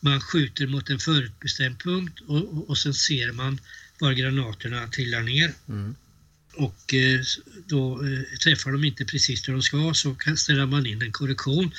[0.00, 3.60] man skjuter mot en förutbestämd punkt och, och, och sen ser man
[3.98, 5.52] var granaterna trillar ner.
[5.68, 5.94] Mm.
[6.54, 7.20] Och eh,
[7.66, 11.70] då eh, träffar de inte precis där de ska så ställer man in en korrektion.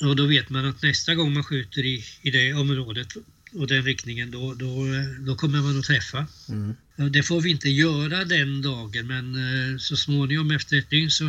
[0.00, 3.08] Och då vet man att nästa gång man skjuter i, i det området
[3.52, 4.84] och den riktningen då, då,
[5.18, 6.26] då kommer man att träffa.
[6.48, 6.74] Mm.
[7.12, 11.24] Det får vi inte göra den dagen men eh, så småningom efter ett dygn så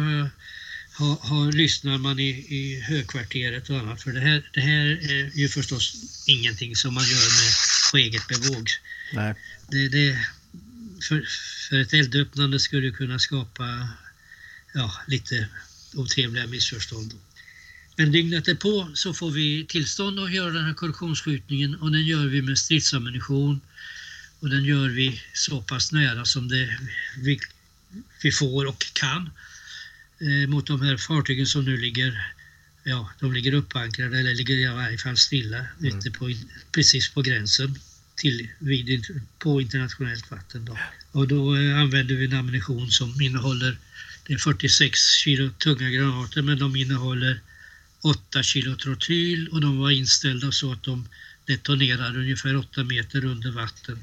[0.97, 5.37] har, har, lyssnar man i, i högkvarteret och annat för det här, det här är
[5.37, 5.95] ju förstås
[6.27, 7.51] ingenting som man gör med
[7.91, 8.69] på eget bevåg.
[9.15, 9.35] Nej.
[9.69, 10.27] Det, det,
[11.01, 11.27] för,
[11.69, 13.89] för ett eldöppnande skulle kunna skapa
[14.73, 15.47] ja, lite
[15.93, 17.13] otrevliga missförstånd.
[17.95, 22.25] Men dygnet på så får vi tillstånd att göra den här korrektionsskjutningen och den gör
[22.25, 23.61] vi med stridsammunition
[24.39, 26.79] och den gör vi så pass nära som det
[27.17, 27.39] vi,
[28.21, 29.29] vi får och kan
[30.19, 32.35] eh, mot de här fartygen som nu ligger
[32.83, 35.97] ja, de ligger uppankrade eller ligger i varje fall stilla mm.
[35.97, 36.33] ute på,
[36.71, 37.79] precis på gränsen
[38.15, 39.05] till, vid,
[39.39, 40.65] på internationellt vatten.
[40.65, 40.77] Då.
[41.11, 43.77] Och då eh, använder vi en ammunition som innehåller
[44.27, 47.39] det är 46 kilo tunga granater men de innehåller
[48.03, 51.07] 8 kilo trotyl och de var inställda så att de
[51.45, 53.99] detonerar ungefär 8 meter under vatten.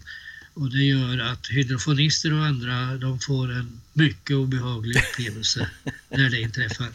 [0.54, 5.70] Och det gör att hydrofonister och andra de får en mycket obehaglig upplevelse
[6.08, 6.88] när det inträffar.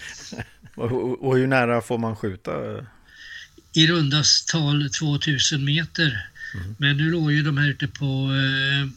[0.75, 2.51] Och, hur nära får man skjuta?
[3.73, 6.29] I rundast tal 2000 meter.
[6.57, 6.75] Mm.
[6.77, 8.89] Men nu låg ju de här ute på, eh,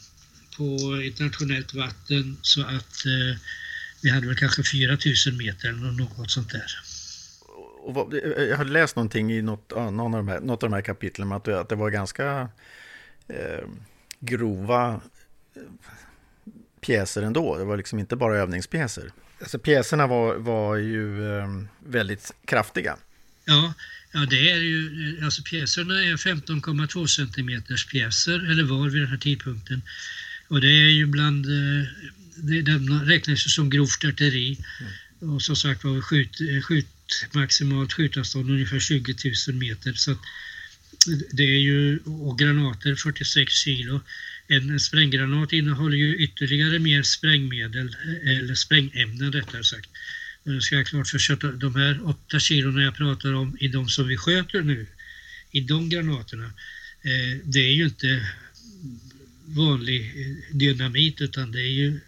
[0.56, 3.40] på internationellt vatten så att eh,
[4.02, 6.66] vi hade väl kanske 4000 meter eller något sånt där
[7.82, 8.14] och vad,
[8.48, 11.32] jag hade läst någonting i något, någon av de här, något av de här kapitlen
[11.32, 12.48] att, att det var ganska
[13.28, 13.68] eh,
[14.20, 15.00] grova
[15.54, 15.62] eh,
[16.80, 17.58] pjäser ändå.
[17.58, 19.12] Det var liksom inte bara övningspjäser.
[19.40, 21.46] Alltså pjäserna var, var ju eh,
[21.78, 22.96] väldigt kraftiga.
[23.44, 23.72] Ja,
[24.12, 29.18] ja, det är ju, alltså pjäserna är 15,2 centimeters pjäser, eller var vid den här
[29.18, 29.82] tidpunkten.
[30.48, 31.88] Och det är ju bland, eh,
[32.36, 34.58] det, de räknas som grovt artilleri.
[34.80, 35.34] Mm.
[35.34, 36.86] Och som sagt var skjut, skjut
[37.32, 39.14] maximalt skjutavstånd ungefär 20
[39.48, 39.92] 000 meter.
[39.92, 40.16] Så
[41.32, 44.00] det är ju, och granater 46 kilo.
[44.48, 49.90] En spränggranat innehåller ju ytterligare mer sprängmedel, eller sprängämnen rättare sagt.
[50.44, 54.08] Jag ska klart för att de här 8 kilona jag pratar om i de som
[54.08, 54.86] vi sköter nu,
[55.50, 56.44] i de granaterna,
[57.02, 58.26] eh, det är ju inte
[59.44, 60.14] vanlig
[60.52, 62.00] dynamit utan det är ju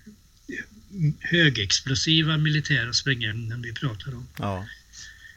[1.21, 4.29] högexplosiva militära sprängämnen vi pratar om.
[4.39, 4.67] Ja.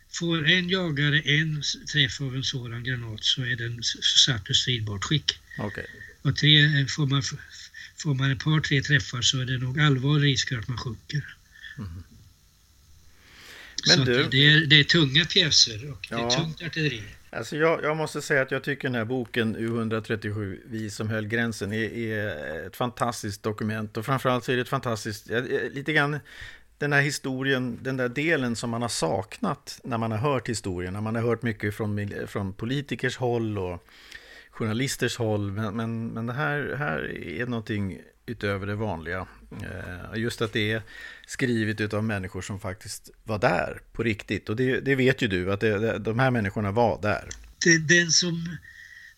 [0.10, 3.84] Får en jagare en träff av en sådan granat så är den
[4.26, 5.40] satt ur stridbart skick.
[5.60, 5.86] Okay.
[6.22, 7.24] Och tre, får, man,
[7.98, 11.36] får man ett par, tre träffar så är det nog allvarlig risk att man sjunker.
[11.78, 12.04] Mm.
[13.88, 14.24] Men så du...
[14.24, 16.18] det, är, det är tunga pjäser och ja.
[16.18, 17.04] det är tungt artilleri.
[17.30, 21.28] Alltså jag, jag, måste säga att jag tycker den här boken U137, Vi som höll
[21.28, 23.98] gränsen, är, är ett fantastiskt dokument.
[23.98, 25.30] Och framförallt så är det ett fantastiskt,
[25.72, 26.20] lite grann
[26.78, 30.94] den här historien, den där delen som man har saknat när man har hört historien,
[30.94, 33.88] när man har hört mycket från, från politikers håll och
[34.50, 35.52] journalisters håll.
[35.52, 39.28] Men, men, men det här, här är någonting utöver det vanliga.
[39.64, 40.82] Eh, just att det är
[41.28, 44.50] skrivet av människor som faktiskt var där på riktigt.
[44.50, 47.30] Och det, det vet ju du, att det, de här människorna var där.
[47.88, 48.58] Den som,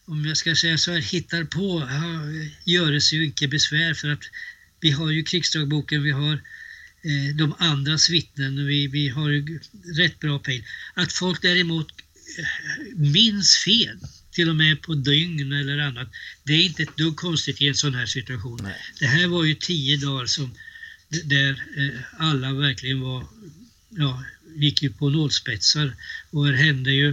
[0.06, 1.90] om jag ska säga så här, hittar på
[2.64, 4.24] gör sig ju inte besvär för att
[4.80, 6.40] vi har ju krigsdagboken, vi har
[7.08, 8.68] Eh, de andras vittnen.
[8.68, 9.30] Vi, vi har
[9.98, 10.64] rätt bra pejl.
[10.94, 11.88] Att folk däremot
[12.40, 13.98] eh, minns fel
[14.38, 16.08] till och med på dygn eller annat.
[16.44, 18.60] Det är inte ett dugg konstigt i en sån här situation.
[18.64, 18.76] Nej.
[19.00, 20.54] Det här var ju tio dagar som
[21.24, 23.26] där eh, alla verkligen var,
[23.90, 24.24] ja,
[24.56, 25.96] gick ju på nålspetsar
[26.30, 27.10] och det hände ju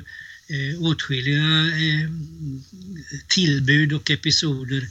[0.49, 1.49] eh, åtskilliga
[1.85, 2.11] eh,
[3.29, 4.83] tillbud och episoder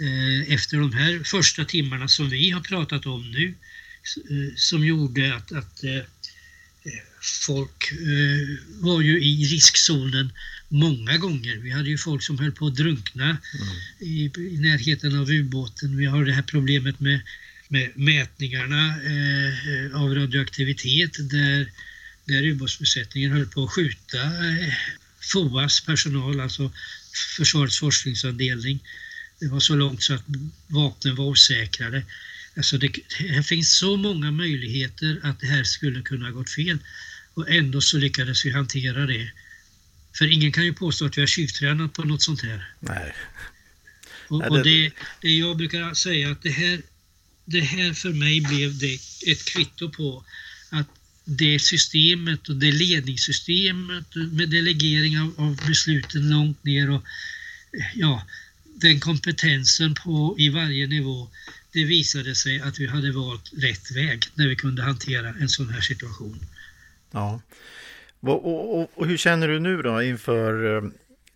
[0.00, 3.54] eh, efter de här första timmarna som vi har pratat om nu
[4.30, 6.02] eh, som gjorde att, att eh,
[7.24, 10.32] folk eh, var ju i riskzonen
[10.68, 11.56] många gånger.
[11.56, 13.38] Vi hade ju folk som höll på att drunkna mm.
[13.98, 15.96] i, i, närheten av ubåten.
[15.96, 17.20] Vi har det här problemet med,
[17.68, 21.70] med mätningarna eh, av radioaktivitet där,
[22.24, 24.74] där ubåtsbesättningen höll på att skjuta eh,
[25.32, 26.72] FOAs personal, alltså
[27.36, 28.80] Försvarets forskningsavdelning.
[29.40, 30.24] Det var så långt så att
[30.66, 32.02] vapnen var osäkrade.
[32.56, 36.78] Alltså det, det finns så många möjligheter att det här skulle kunna gått fel
[37.34, 39.30] och ändå så lyckades vi hantera det.
[40.18, 42.68] För ingen kan ju påstå att vi har tjuvtränat på något sånt här.
[42.80, 43.14] Nej.
[44.28, 46.82] Och, och det, det jag brukar säga att det här,
[47.44, 48.94] det här för mig blev det
[49.26, 50.24] ett kvitto på
[50.70, 50.88] att
[51.24, 57.02] det systemet och det ledningssystemet med delegering av, av besluten långt ner och
[57.94, 58.26] ja,
[58.64, 61.30] den kompetensen på i varje nivå
[61.72, 65.68] det visade sig att vi hade valt rätt väg när vi kunde hantera en sån
[65.68, 66.46] här situation.
[67.14, 67.40] Ja.
[68.20, 70.90] Och, och, och hur känner du nu då inför eh,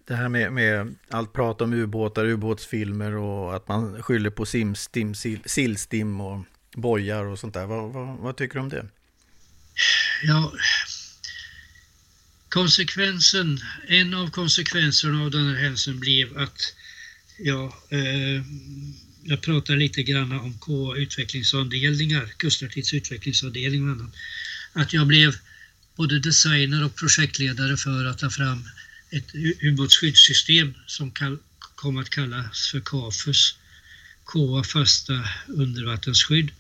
[0.06, 5.14] det här med, med allt prat om ubåtar, ubåtsfilmer och att man skyller på simstim,
[5.44, 7.66] sillstim och bojar och sånt där.
[7.66, 8.86] Vad, vad, vad, tycker du om det?
[10.22, 10.52] Ja,
[12.48, 13.58] konsekvensen,
[13.88, 16.74] en av konsekvenserna av den här händelsen blev att
[17.38, 18.42] ja, eh,
[19.22, 24.14] jag pratar lite grann om KA utvecklingsavdelningar, Kustartidsutvecklingsavdelningar utvecklingsavdelning och annat.
[24.72, 25.34] Att jag blev
[25.98, 28.68] både designer och projektledare för att ta fram
[29.10, 31.12] ett ubåtsskyddssystem som
[31.74, 33.58] kom att kallas för KAFUS,
[34.24, 36.50] KA fasta undervattensskydd.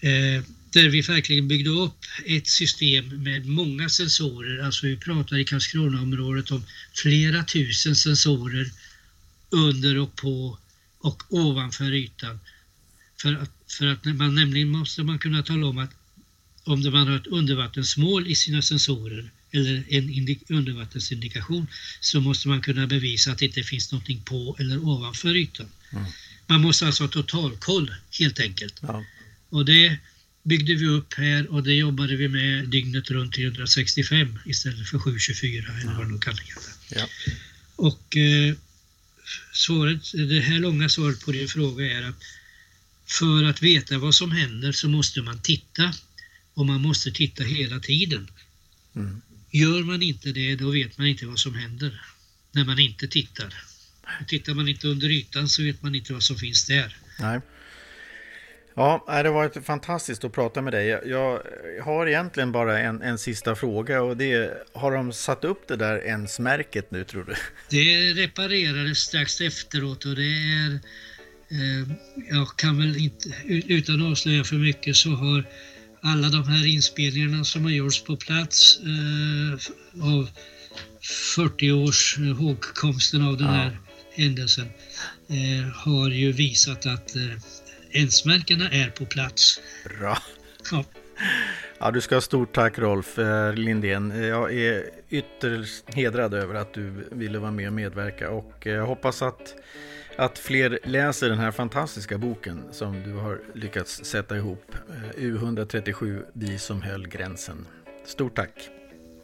[0.00, 5.44] Eh, där vi verkligen byggde upp ett system med många sensorer, alltså vi pratar i
[5.44, 6.64] Karlskronaområdet om
[6.94, 8.70] flera tusen sensorer
[9.50, 10.58] under och på
[10.98, 12.40] och ovanför ytan.
[13.22, 15.90] För att, för att man nämligen måste man kunna tala om att
[16.66, 21.66] om man har ett undervattensmål i sina sensorer eller en undervattensindikation
[22.00, 25.68] så måste man kunna bevisa att det inte finns någonting på eller ovanför ytan.
[25.92, 26.04] Mm.
[26.46, 28.74] Man måste alltså ha totalkoll helt enkelt.
[28.80, 29.04] Ja.
[29.48, 29.98] Och det
[30.42, 35.64] byggde vi upp här och det jobbade vi med dygnet runt 365 istället för 724
[35.80, 36.70] eller vad det nu kan heta.
[36.90, 37.08] Ja.
[37.76, 38.54] Och eh,
[39.52, 42.22] svaret, det här långa svaret på din fråga är att
[43.06, 45.94] för att veta vad som händer så måste man titta
[46.56, 48.30] och man måste titta hela tiden.
[48.96, 49.22] Mm.
[49.50, 52.00] Gör man inte det då vet man inte vad som händer
[52.52, 53.54] när man inte tittar.
[54.20, 56.96] Och tittar man inte under ytan så vet man inte vad som finns där.
[57.20, 57.40] Nej.
[58.74, 60.86] Ja, det har varit fantastiskt att prata med dig.
[60.86, 61.42] Jag
[61.84, 65.76] har egentligen bara en, en sista fråga och det är, har de satt upp det
[65.76, 67.34] där ens-märket nu tror du?
[67.70, 70.80] Det reparerades strax efteråt och det är,
[71.48, 71.88] eh,
[72.30, 75.44] jag kan väl inte, utan att avslöja för mycket så har
[76.06, 80.30] alla de här inspelningarna som har gjorts på plats eh, av
[81.36, 83.52] 40 års hågkomsten av den ja.
[83.52, 83.78] här
[84.12, 84.66] händelsen
[85.28, 87.22] eh, har ju visat att eh,
[87.90, 89.60] Ensmärkena är på plats.
[89.98, 90.18] Bra.
[90.72, 90.84] Ja.
[91.78, 94.10] Ja, du ska ha stort tack Rolf eh, Lindén.
[94.24, 99.22] Jag är ytterst hedrad över att du ville vara med och medverka och jag hoppas
[99.22, 99.54] att,
[100.16, 104.74] att fler läser den här fantastiska boken som du har lyckats sätta ihop.
[104.88, 107.66] Eh, U137, Vi som höll gränsen.
[108.06, 108.70] Stort tack!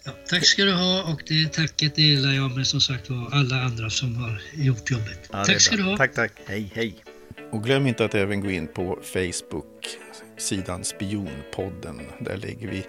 [0.05, 3.63] Ja, tack ska du ha och det tacket delar jag med som sagt var alla
[3.63, 5.29] andra som har gjort jobbet.
[5.33, 5.97] Ja, tack ska du ha!
[5.97, 6.33] Tack, tack!
[6.47, 7.05] Hej, hej!
[7.51, 9.99] Och glöm inte att även gå in på Facebook,
[10.37, 12.01] sidan Spionpodden.
[12.21, 12.87] Där lägger vi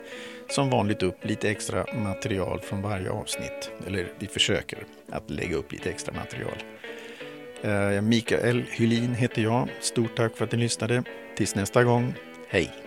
[0.49, 3.71] som vanligt upp lite extra material från varje avsnitt.
[3.87, 6.57] Eller vi försöker att lägga upp lite extra material.
[7.63, 9.69] Eh, Mikael Hylin heter jag.
[9.79, 11.03] Stort tack för att ni lyssnade.
[11.35, 12.13] Tills nästa gång,
[12.49, 12.82] hej!